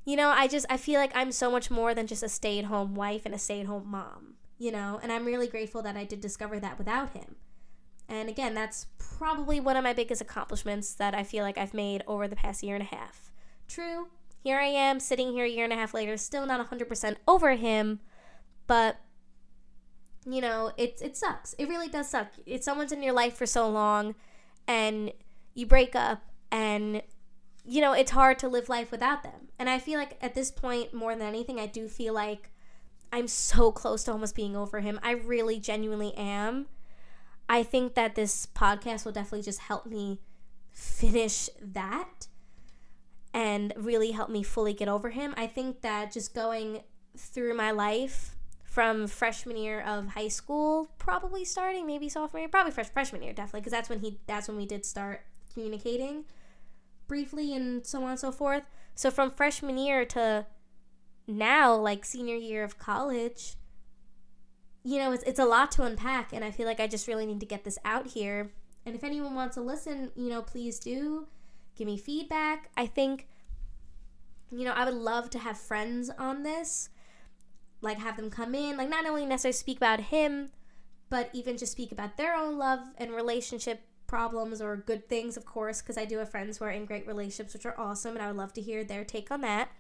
You 0.05 0.17
know, 0.17 0.29
I 0.31 0.49
just 0.49 0.67
I 0.71 0.77
feel 0.77 0.99
like 1.01 1.13
I'm 1.15 1.33
so 1.33 1.51
much 1.51 1.71
more 1.71 1.95
than 1.95 2.07
just 2.07 2.23
a 2.23 2.29
stay-at-home 2.29 2.95
wife 2.95 3.23
and 3.27 3.35
a 3.35 3.39
stay-at-home 3.39 3.89
mom, 3.89 4.35
you 4.59 4.73
know, 4.73 4.99
and 5.03 5.13
I'm 5.13 5.27
really 5.27 5.47
grateful 5.47 5.83
that 5.83 5.97
I 5.97 6.05
did 6.05 6.21
discover 6.21 6.59
that 6.61 6.79
without 6.79 7.11
him. 7.11 7.37
And 8.09 8.29
again, 8.29 8.55
that's 8.55 8.87
probably 8.99 9.61
one 9.61 9.77
of 9.77 9.85
my 9.85 9.93
biggest 9.93 10.21
accomplishments 10.21 10.95
that 10.95 11.15
I 11.15 11.23
feel 11.23 11.45
like 11.45 11.59
I've 11.59 11.75
made 11.75 12.03
over 12.07 12.27
the 12.27 12.35
past 12.35 12.63
year 12.63 12.75
and 12.75 12.83
a 12.83 12.97
half. 12.97 13.31
True, 13.69 14.09
here 14.43 14.59
I 14.59 14.67
am 14.67 15.01
sitting 15.01 15.33
here 15.33 15.45
a 15.45 15.49
year 15.49 15.65
and 15.65 15.73
a 15.73 15.77
half 15.77 15.95
later, 15.95 16.17
still 16.17 16.47
not 16.47 16.67
100% 16.71 17.17
over 17.29 17.55
him, 17.55 18.01
but 18.67 18.97
you 20.27 20.41
know, 20.41 20.73
it 20.77 21.01
it 21.03 21.17
sucks. 21.17 21.55
It 21.55 21.69
really 21.69 21.89
does 21.89 22.09
suck. 22.09 22.29
It's 22.47 22.65
someone's 22.65 22.93
in 22.93 23.03
your 23.03 23.15
life 23.15 23.35
for 23.37 23.47
so 23.47 23.69
long 23.69 24.15
and 24.67 25.13
you 25.55 25.67
break 25.67 25.95
up 25.95 26.23
and 26.51 27.03
you 27.65 27.81
know, 27.81 27.93
it's 27.93 28.11
hard 28.11 28.39
to 28.39 28.49
live 28.49 28.69
life 28.69 28.91
without 28.91 29.23
them. 29.23 29.49
And 29.59 29.69
I 29.69 29.79
feel 29.79 29.99
like 29.99 30.17
at 30.23 30.35
this 30.35 30.51
point 30.51 30.95
more 30.95 31.15
than 31.15 31.29
anything 31.29 31.61
I 31.61 31.67
do 31.67 31.89
feel 31.89 32.15
like 32.15 32.51
I'm 33.13 33.29
so 33.29 33.71
close 33.71 34.05
to 34.05 34.13
almost 34.13 34.35
being 34.35 34.57
over 34.57 34.81
him. 34.81 34.99
I 35.03 35.13
really 35.13 35.59
genuinely 35.59 36.15
am. 36.15 36.67
I 37.49 37.63
think 37.63 37.95
that 37.95 38.15
this 38.15 38.47
podcast 38.47 39.05
will 39.05 39.13
definitely 39.13 39.43
just 39.43 39.61
help 39.61 39.87
me 39.87 40.21
finish 40.73 41.51
that 41.61 42.29
and 43.35 43.73
really 43.77 44.13
help 44.13 44.31
me 44.31 44.43
fully 44.43 44.73
get 44.73 44.89
over 44.89 45.11
him. 45.11 45.35
I 45.37 45.47
think 45.47 45.83
that 45.83 46.13
just 46.13 46.35
going 46.35 46.83
through 47.17 47.55
my 47.55 47.73
life 47.73 48.37
from 48.63 49.09
freshman 49.09 49.57
year 49.57 49.81
of 49.81 50.09
high 50.09 50.29
school, 50.29 50.93
probably 50.99 51.45
starting 51.45 51.87
maybe 51.87 52.09
sophomore 52.09 52.41
year, 52.41 52.49
probably 52.49 52.71
fresh 52.73 52.89
freshman 52.89 53.23
year 53.23 53.33
definitely 53.33 53.61
because 53.61 53.73
that's 53.73 53.89
when 53.89 54.01
he 54.01 54.21
that's 54.27 54.47
when 54.47 54.57
we 54.57 54.67
did 54.67 54.87
start 54.87 55.23
communicating 55.53 56.25
briefly 57.07 57.55
and 57.55 57.85
so 57.87 58.03
on 58.05 58.11
and 58.11 58.21
so 58.21 58.33
forth. 58.33 58.63
So 58.95 59.11
from 59.11 59.31
freshman 59.31 59.79
year 59.79 60.05
to 60.07 60.47
now, 61.27 61.75
like 61.75 62.05
senior 62.05 62.37
year 62.37 62.65
of 62.65 62.79
college, 62.79 63.55
you 64.83 64.99
know, 64.99 65.13
it's 65.13 65.23
it's 65.25 65.39
a 65.39 65.45
lot 65.45 65.71
to 65.73 65.85
unpack, 65.85 66.33
and 66.33 66.45
I 66.45 66.51
feel 66.51 66.67
like 66.67 66.81
I 66.81 66.87
just 66.87 67.07
really 67.07 67.27
need 67.27 67.41
to 67.41 67.47
get 67.47 67.65
this 67.65 67.79
out 67.85 68.09
here. 68.09 68.53
And 68.87 68.95
if 68.95 69.05
anyone 69.05 69.35
wants 69.35 69.57
to 69.57 69.61
listen, 69.61 70.11
you 70.17 70.29
know, 70.29 70.43
please 70.43 70.79
do 70.79 71.27
give 71.77 71.87
me 71.87 71.99
feedback. 71.99 72.71
I 72.77 72.87
think, 72.87 73.29
you 74.51 74.65
know, 74.65 74.73
I 74.73 74.85
would 74.87 74.95
love 74.95 75.29
to 75.31 75.39
have 75.39 75.59
friends 75.59 76.11
on 76.19 76.43
this 76.43 76.89
like 77.81 77.99
have 77.99 78.17
them 78.17 78.31
come 78.31 78.55
in, 78.55 78.77
like 78.77 78.89
not 78.89 79.07
only 79.07 79.25
necessarily 79.25 79.53
speak 79.53 79.77
about 79.79 80.01
him, 80.01 80.51
but 81.09 81.31
even 81.33 81.57
just 81.57 81.73
speak 81.73 81.93
about 81.93 82.17
their 82.17 82.35
own 82.35 82.59
love 82.59 82.81
and 82.99 83.13
relationship 83.13 83.83
problems 84.11 84.61
or 84.61 84.77
good 84.77 85.09
things, 85.09 85.37
of 85.37 85.47
course, 85.47 85.81
because 85.81 85.97
I 85.97 86.05
do 86.05 86.19
have 86.19 86.31
friends 86.31 86.59
who 86.59 86.65
are 86.65 86.71
in 86.71 86.85
great 86.85 87.07
relationships, 87.07 87.55
which 87.55 87.65
are 87.65 87.79
awesome, 87.79 88.17
and 88.17 88.23
I 88.23 88.27
would 88.27 88.37
love 88.37 88.53
to 88.55 88.61
hear 88.61 88.83
their 88.83 89.05
take 89.05 89.31
on 89.31 89.41
that. 89.43 89.71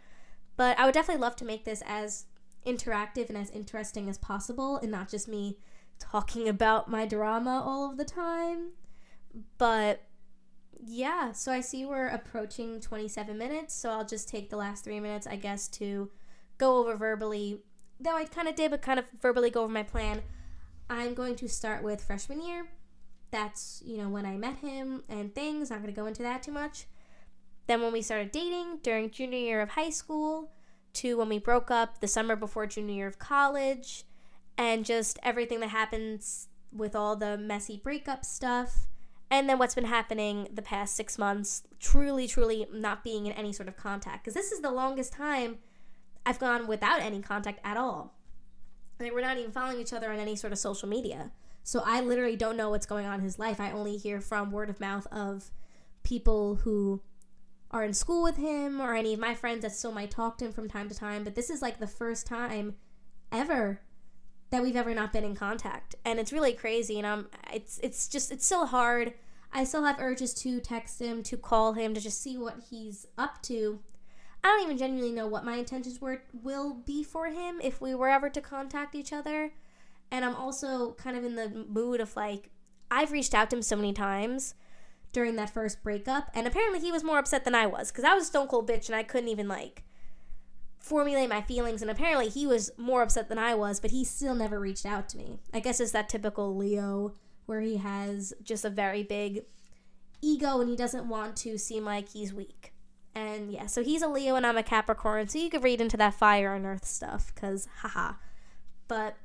But 0.56 0.78
I 0.78 0.84
would 0.84 0.94
definitely 0.94 1.20
love 1.20 1.34
to 1.36 1.44
make 1.44 1.64
this 1.64 1.82
as 1.84 2.26
interactive 2.64 3.28
and 3.28 3.36
as 3.36 3.50
interesting 3.50 4.08
as 4.08 4.16
possible, 4.16 4.76
and 4.76 4.92
not 4.92 5.10
just 5.10 5.26
me 5.26 5.58
talking 5.98 6.48
about 6.48 6.88
my 6.88 7.06
drama 7.06 7.60
all 7.66 7.90
of 7.90 7.96
the 7.96 8.04
time. 8.04 8.70
But 9.58 10.04
yeah, 10.78 11.32
so 11.32 11.50
I 11.50 11.60
see 11.60 11.84
we're 11.84 12.06
approaching 12.06 12.80
27 12.80 13.36
minutes, 13.36 13.74
so 13.74 13.90
I'll 13.90 14.06
just 14.06 14.28
take 14.28 14.48
the 14.48 14.56
last 14.56 14.84
three 14.84 15.00
minutes, 15.00 15.26
I 15.26 15.34
guess, 15.34 15.66
to 15.68 16.10
go 16.56 16.76
over 16.78 16.94
verbally 16.94 17.62
though 18.00 18.16
I 18.16 18.24
kind 18.24 18.48
of 18.48 18.54
did, 18.54 18.70
but 18.70 18.80
kind 18.80 18.98
of 18.98 19.04
verbally 19.20 19.50
go 19.50 19.62
over 19.62 19.72
my 19.72 19.82
plan. 19.82 20.22
I'm 20.88 21.14
going 21.14 21.36
to 21.36 21.48
start 21.48 21.82
with 21.82 22.02
freshman 22.02 22.40
year. 22.40 22.68
That's, 23.30 23.82
you 23.84 23.96
know, 23.98 24.08
when 24.08 24.26
I 24.26 24.36
met 24.36 24.58
him 24.58 25.04
and 25.08 25.34
things. 25.34 25.70
Not 25.70 25.82
going 25.82 25.94
to 25.94 26.00
go 26.00 26.06
into 26.06 26.22
that 26.22 26.42
too 26.42 26.52
much. 26.52 26.86
Then 27.66 27.82
when 27.82 27.92
we 27.92 28.02
started 28.02 28.32
dating 28.32 28.80
during 28.82 29.10
junior 29.10 29.38
year 29.38 29.60
of 29.60 29.70
high 29.70 29.90
school 29.90 30.50
to 30.94 31.16
when 31.16 31.28
we 31.28 31.38
broke 31.38 31.70
up 31.70 32.00
the 32.00 32.08
summer 32.08 32.34
before 32.34 32.66
junior 32.66 32.94
year 32.94 33.06
of 33.06 33.18
college 33.18 34.04
and 34.58 34.84
just 34.84 35.18
everything 35.22 35.60
that 35.60 35.68
happens 35.68 36.48
with 36.72 36.96
all 36.96 37.16
the 37.16 37.38
messy 37.38 37.80
breakup 37.82 38.24
stuff. 38.24 38.88
And 39.30 39.48
then 39.48 39.58
what's 39.58 39.76
been 39.76 39.84
happening 39.84 40.48
the 40.52 40.62
past 40.62 40.96
six 40.96 41.16
months, 41.16 41.62
truly, 41.78 42.26
truly 42.26 42.66
not 42.72 43.04
being 43.04 43.26
in 43.26 43.32
any 43.32 43.52
sort 43.52 43.68
of 43.68 43.76
contact. 43.76 44.24
Because 44.24 44.34
this 44.34 44.50
is 44.50 44.60
the 44.60 44.72
longest 44.72 45.12
time 45.12 45.58
I've 46.26 46.40
gone 46.40 46.66
without 46.66 47.00
any 47.00 47.22
contact 47.22 47.60
at 47.64 47.76
all. 47.76 48.14
Like 48.98 49.14
we're 49.14 49.20
not 49.20 49.38
even 49.38 49.52
following 49.52 49.80
each 49.80 49.92
other 49.92 50.10
on 50.10 50.18
any 50.18 50.34
sort 50.34 50.52
of 50.52 50.58
social 50.58 50.88
media. 50.88 51.30
So 51.62 51.82
I 51.84 52.00
literally 52.00 52.36
don't 52.36 52.56
know 52.56 52.70
what's 52.70 52.86
going 52.86 53.06
on 53.06 53.20
in 53.20 53.24
his 53.24 53.38
life. 53.38 53.60
I 53.60 53.70
only 53.70 53.96
hear 53.96 54.20
from 54.20 54.50
word 54.50 54.70
of 54.70 54.80
mouth 54.80 55.06
of 55.12 55.50
people 56.02 56.56
who 56.56 57.02
are 57.70 57.84
in 57.84 57.92
school 57.92 58.22
with 58.22 58.36
him 58.36 58.80
or 58.80 58.94
any 58.94 59.14
of 59.14 59.20
my 59.20 59.34
friends 59.34 59.62
that 59.62 59.72
still 59.72 59.92
might 59.92 60.10
talk 60.10 60.38
to 60.38 60.46
him 60.46 60.52
from 60.52 60.68
time 60.68 60.88
to 60.88 60.94
time. 60.94 61.24
But 61.24 61.34
this 61.34 61.50
is 61.50 61.62
like 61.62 61.78
the 61.78 61.86
first 61.86 62.26
time 62.26 62.74
ever 63.30 63.80
that 64.50 64.62
we've 64.62 64.76
ever 64.76 64.94
not 64.94 65.12
been 65.12 65.24
in 65.24 65.36
contact. 65.36 65.94
And 66.04 66.18
it's 66.18 66.32
really 66.32 66.52
crazy 66.52 66.98
and 66.98 67.06
I'm 67.06 67.26
it's 67.52 67.78
it's 67.82 68.08
just 68.08 68.32
it's 68.32 68.44
still 68.44 68.66
hard. 68.66 69.14
I 69.52 69.64
still 69.64 69.84
have 69.84 70.00
urges 70.00 70.32
to 70.34 70.60
text 70.60 71.00
him, 71.00 71.22
to 71.24 71.36
call 71.36 71.72
him, 71.72 71.94
to 71.94 72.00
just 72.00 72.22
see 72.22 72.36
what 72.36 72.56
he's 72.70 73.06
up 73.18 73.42
to. 73.42 73.80
I 74.42 74.48
don't 74.48 74.64
even 74.64 74.78
genuinely 74.78 75.12
know 75.12 75.26
what 75.26 75.44
my 75.44 75.56
intentions 75.56 76.00
were 76.00 76.22
will 76.32 76.74
be 76.74 77.04
for 77.04 77.26
him 77.26 77.60
if 77.62 77.80
we 77.80 77.94
were 77.94 78.08
ever 78.08 78.30
to 78.30 78.40
contact 78.40 78.94
each 78.94 79.12
other. 79.12 79.52
And 80.10 80.24
I'm 80.24 80.34
also 80.34 80.92
kind 80.92 81.16
of 81.16 81.24
in 81.24 81.36
the 81.36 81.66
mood 81.68 82.00
of 82.00 82.16
like 82.16 82.50
I've 82.90 83.12
reached 83.12 83.34
out 83.34 83.50
to 83.50 83.56
him 83.56 83.62
so 83.62 83.76
many 83.76 83.92
times 83.92 84.54
during 85.12 85.36
that 85.36 85.50
first 85.50 85.82
breakup, 85.82 86.30
and 86.34 86.46
apparently 86.46 86.80
he 86.80 86.92
was 86.92 87.02
more 87.02 87.18
upset 87.18 87.44
than 87.44 87.54
I 87.54 87.66
was 87.66 87.90
because 87.90 88.04
I 88.04 88.14
was 88.14 88.24
a 88.24 88.26
stone 88.26 88.46
cold 88.46 88.68
bitch 88.68 88.86
and 88.86 88.94
I 88.94 89.02
couldn't 89.02 89.28
even 89.28 89.48
like 89.48 89.84
formulate 90.78 91.28
my 91.28 91.42
feelings. 91.42 91.82
And 91.82 91.90
apparently 91.90 92.28
he 92.28 92.46
was 92.46 92.70
more 92.76 93.02
upset 93.02 93.28
than 93.28 93.38
I 93.38 93.54
was, 93.54 93.80
but 93.80 93.90
he 93.90 94.04
still 94.04 94.34
never 94.34 94.58
reached 94.58 94.86
out 94.86 95.08
to 95.10 95.18
me. 95.18 95.40
I 95.52 95.60
guess 95.60 95.78
it's 95.80 95.92
that 95.92 96.08
typical 96.08 96.56
Leo 96.56 97.12
where 97.46 97.60
he 97.60 97.76
has 97.76 98.32
just 98.42 98.64
a 98.64 98.70
very 98.70 99.02
big 99.02 99.44
ego 100.22 100.60
and 100.60 100.70
he 100.70 100.76
doesn't 100.76 101.08
want 101.08 101.36
to 101.36 101.58
seem 101.58 101.84
like 101.84 102.08
he's 102.10 102.32
weak. 102.32 102.72
And 103.14 103.52
yeah, 103.52 103.66
so 103.66 103.82
he's 103.82 104.02
a 104.02 104.08
Leo 104.08 104.36
and 104.36 104.46
I'm 104.46 104.56
a 104.56 104.62
Capricorn, 104.62 105.28
so 105.28 105.38
you 105.38 105.50
could 105.50 105.64
read 105.64 105.80
into 105.80 105.96
that 105.96 106.14
fire 106.14 106.54
and 106.54 106.64
earth 106.64 106.84
stuff, 106.84 107.34
cause 107.34 107.68
haha. 107.78 108.14
But 108.86 109.16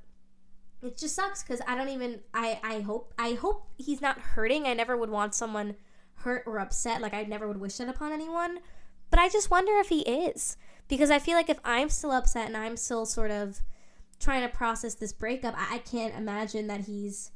it 0.81 0.97
just 0.97 1.15
sucks 1.15 1.43
because 1.43 1.61
I 1.67 1.75
don't 1.75 1.89
even 1.89 2.21
I 2.33 2.59
I 2.63 2.79
hope 2.81 3.13
I 3.17 3.33
hope 3.33 3.67
he's 3.77 4.01
not 4.01 4.19
hurting. 4.19 4.65
I 4.65 4.73
never 4.73 4.95
would 4.97 5.09
want 5.09 5.35
someone 5.35 5.75
hurt 6.15 6.43
or 6.45 6.59
upset. 6.59 7.01
Like 7.01 7.13
I 7.13 7.23
never 7.23 7.47
would 7.47 7.59
wish 7.59 7.77
that 7.77 7.89
upon 7.89 8.11
anyone. 8.11 8.59
But 9.09 9.19
I 9.19 9.29
just 9.29 9.51
wonder 9.51 9.73
if 9.77 9.89
he 9.89 10.01
is 10.01 10.57
because 10.88 11.09
I 11.09 11.19
feel 11.19 11.35
like 11.35 11.49
if 11.49 11.59
I'm 11.63 11.89
still 11.89 12.11
upset 12.11 12.47
and 12.47 12.57
I'm 12.57 12.77
still 12.77 13.05
sort 13.05 13.31
of 13.31 13.61
trying 14.19 14.41
to 14.41 14.55
process 14.55 14.95
this 14.95 15.13
breakup, 15.13 15.55
I, 15.57 15.75
I 15.75 15.77
can't 15.79 16.15
imagine 16.15 16.67
that 16.67 16.81
he's 16.81 17.31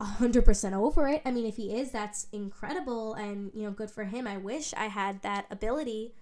100% 0.00 0.72
over 0.74 1.08
it. 1.08 1.22
I 1.24 1.30
mean, 1.30 1.46
if 1.46 1.56
he 1.56 1.74
is, 1.74 1.90
that's 1.90 2.28
incredible 2.32 3.14
and, 3.14 3.50
you 3.52 3.64
know, 3.64 3.70
good 3.70 3.90
for 3.90 4.04
him. 4.04 4.26
I 4.26 4.36
wish 4.36 4.72
I 4.74 4.86
had 4.86 5.22
that 5.22 5.46
ability. 5.50 6.14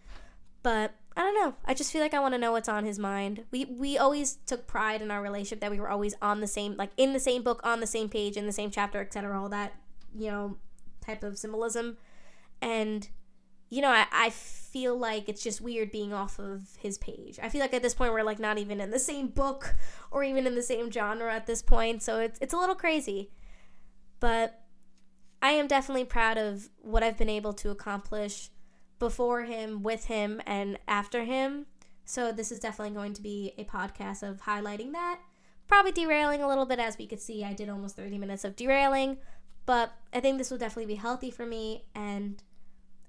But 0.66 0.96
I 1.16 1.20
don't 1.20 1.34
know. 1.36 1.54
I 1.64 1.74
just 1.74 1.92
feel 1.92 2.00
like 2.00 2.12
I 2.12 2.18
want 2.18 2.34
to 2.34 2.38
know 2.38 2.50
what's 2.50 2.68
on 2.68 2.84
his 2.84 2.98
mind. 2.98 3.44
We 3.52 3.66
we 3.66 3.96
always 3.96 4.38
took 4.46 4.66
pride 4.66 5.00
in 5.00 5.12
our 5.12 5.22
relationship 5.22 5.60
that 5.60 5.70
we 5.70 5.78
were 5.78 5.88
always 5.88 6.16
on 6.20 6.40
the 6.40 6.48
same 6.48 6.76
like 6.76 6.90
in 6.96 7.12
the 7.12 7.20
same 7.20 7.44
book, 7.44 7.60
on 7.62 7.78
the 7.78 7.86
same 7.86 8.08
page, 8.08 8.36
in 8.36 8.46
the 8.46 8.52
same 8.52 8.72
chapter, 8.72 9.00
etc. 9.00 9.40
All 9.40 9.48
that, 9.50 9.74
you 10.12 10.28
know, 10.28 10.56
type 11.00 11.22
of 11.22 11.38
symbolism. 11.38 11.98
And 12.60 13.08
you 13.70 13.80
know, 13.80 13.90
I, 13.90 14.06
I 14.10 14.30
feel 14.30 14.98
like 14.98 15.28
it's 15.28 15.40
just 15.40 15.60
weird 15.60 15.92
being 15.92 16.12
off 16.12 16.40
of 16.40 16.62
his 16.80 16.98
page. 16.98 17.38
I 17.40 17.48
feel 17.48 17.60
like 17.60 17.72
at 17.72 17.82
this 17.82 17.94
point 17.94 18.12
we're 18.12 18.24
like 18.24 18.40
not 18.40 18.58
even 18.58 18.80
in 18.80 18.90
the 18.90 18.98
same 18.98 19.28
book 19.28 19.76
or 20.10 20.24
even 20.24 20.48
in 20.48 20.56
the 20.56 20.64
same 20.64 20.90
genre 20.90 21.32
at 21.32 21.46
this 21.46 21.62
point. 21.62 22.02
So 22.02 22.18
it's 22.18 22.40
it's 22.42 22.54
a 22.54 22.58
little 22.58 22.74
crazy. 22.74 23.30
But 24.18 24.62
I 25.40 25.50
am 25.50 25.68
definitely 25.68 26.06
proud 26.06 26.38
of 26.38 26.70
what 26.82 27.04
I've 27.04 27.16
been 27.16 27.28
able 27.28 27.52
to 27.52 27.70
accomplish 27.70 28.50
before 28.98 29.42
him, 29.44 29.82
with 29.82 30.06
him, 30.06 30.40
and 30.46 30.78
after 30.88 31.24
him. 31.24 31.66
So 32.04 32.32
this 32.32 32.52
is 32.52 32.60
definitely 32.60 32.94
going 32.94 33.14
to 33.14 33.22
be 33.22 33.52
a 33.58 33.64
podcast 33.64 34.22
of 34.22 34.42
highlighting 34.42 34.92
that. 34.92 35.20
Probably 35.68 35.92
derailing 35.92 36.42
a 36.42 36.48
little 36.48 36.66
bit, 36.66 36.78
as 36.78 36.96
we 36.96 37.06
could 37.06 37.20
see. 37.20 37.44
I 37.44 37.52
did 37.52 37.68
almost 37.68 37.96
30 37.96 38.18
minutes 38.18 38.44
of 38.44 38.54
derailing, 38.54 39.18
but 39.66 39.92
I 40.12 40.20
think 40.20 40.38
this 40.38 40.50
will 40.50 40.58
definitely 40.58 40.94
be 40.94 41.00
healthy 41.00 41.30
for 41.30 41.44
me, 41.44 41.84
and 41.94 42.42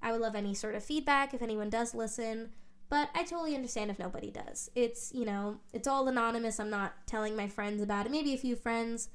I 0.02 0.12
would 0.12 0.22
love 0.22 0.36
any 0.36 0.54
sort 0.54 0.76
of 0.76 0.84
feedback 0.84 1.34
if 1.34 1.42
anyone 1.42 1.70
does 1.70 1.94
listen. 1.94 2.50
But 2.90 3.10
I 3.14 3.24
totally 3.24 3.54
understand 3.54 3.92
if 3.92 4.00
nobody 4.00 4.32
does. 4.32 4.72
It's, 4.74 5.12
you 5.14 5.26
know, 5.26 5.60
it's 5.74 5.88
all 5.88 6.08
anonymous. 6.08 6.60
I'm 6.60 6.70
not 6.70 6.94
telling 7.06 7.36
my 7.36 7.48
friends 7.48 7.82
about 7.82 8.06
it. 8.06 8.12
Maybe 8.12 8.34
a 8.34 8.38
few 8.38 8.56
friends, 8.56 9.10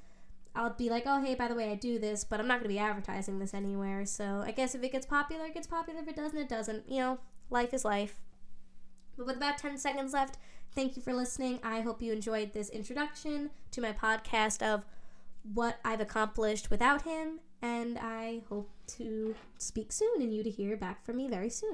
I'll 0.54 0.74
be 0.74 0.90
like, 0.90 1.04
oh, 1.06 1.22
hey, 1.22 1.34
by 1.34 1.48
the 1.48 1.54
way, 1.54 1.70
I 1.70 1.74
do 1.74 1.98
this, 1.98 2.24
but 2.24 2.38
I'm 2.38 2.46
not 2.46 2.58
going 2.58 2.64
to 2.64 2.74
be 2.74 2.78
advertising 2.78 3.38
this 3.38 3.54
anywhere. 3.54 4.04
So 4.04 4.42
I 4.44 4.50
guess 4.50 4.74
if 4.74 4.82
it 4.82 4.92
gets 4.92 5.06
popular, 5.06 5.46
it 5.46 5.54
gets 5.54 5.66
popular. 5.66 6.00
If 6.00 6.08
it 6.08 6.16
doesn't, 6.16 6.38
it 6.38 6.48
doesn't. 6.48 6.90
You 6.90 6.98
know, 6.98 7.18
life 7.50 7.72
is 7.72 7.84
life. 7.84 8.20
But 9.16 9.26
with 9.26 9.36
about 9.36 9.58
10 9.58 9.78
seconds 9.78 10.12
left, 10.12 10.36
thank 10.74 10.96
you 10.96 11.02
for 11.02 11.14
listening. 11.14 11.58
I 11.62 11.80
hope 11.80 12.02
you 12.02 12.12
enjoyed 12.12 12.52
this 12.52 12.68
introduction 12.68 13.50
to 13.70 13.80
my 13.80 13.92
podcast 13.92 14.62
of 14.62 14.84
what 15.54 15.78
I've 15.84 16.00
accomplished 16.00 16.70
without 16.70 17.02
him, 17.02 17.40
and 17.60 17.98
I 17.98 18.42
hope 18.48 18.70
to 18.98 19.34
speak 19.58 19.92
soon 19.92 20.20
and 20.20 20.34
you 20.34 20.42
to 20.42 20.50
hear 20.50 20.76
back 20.76 21.04
from 21.04 21.16
me 21.16 21.28
very 21.28 21.50
soon. 21.50 21.70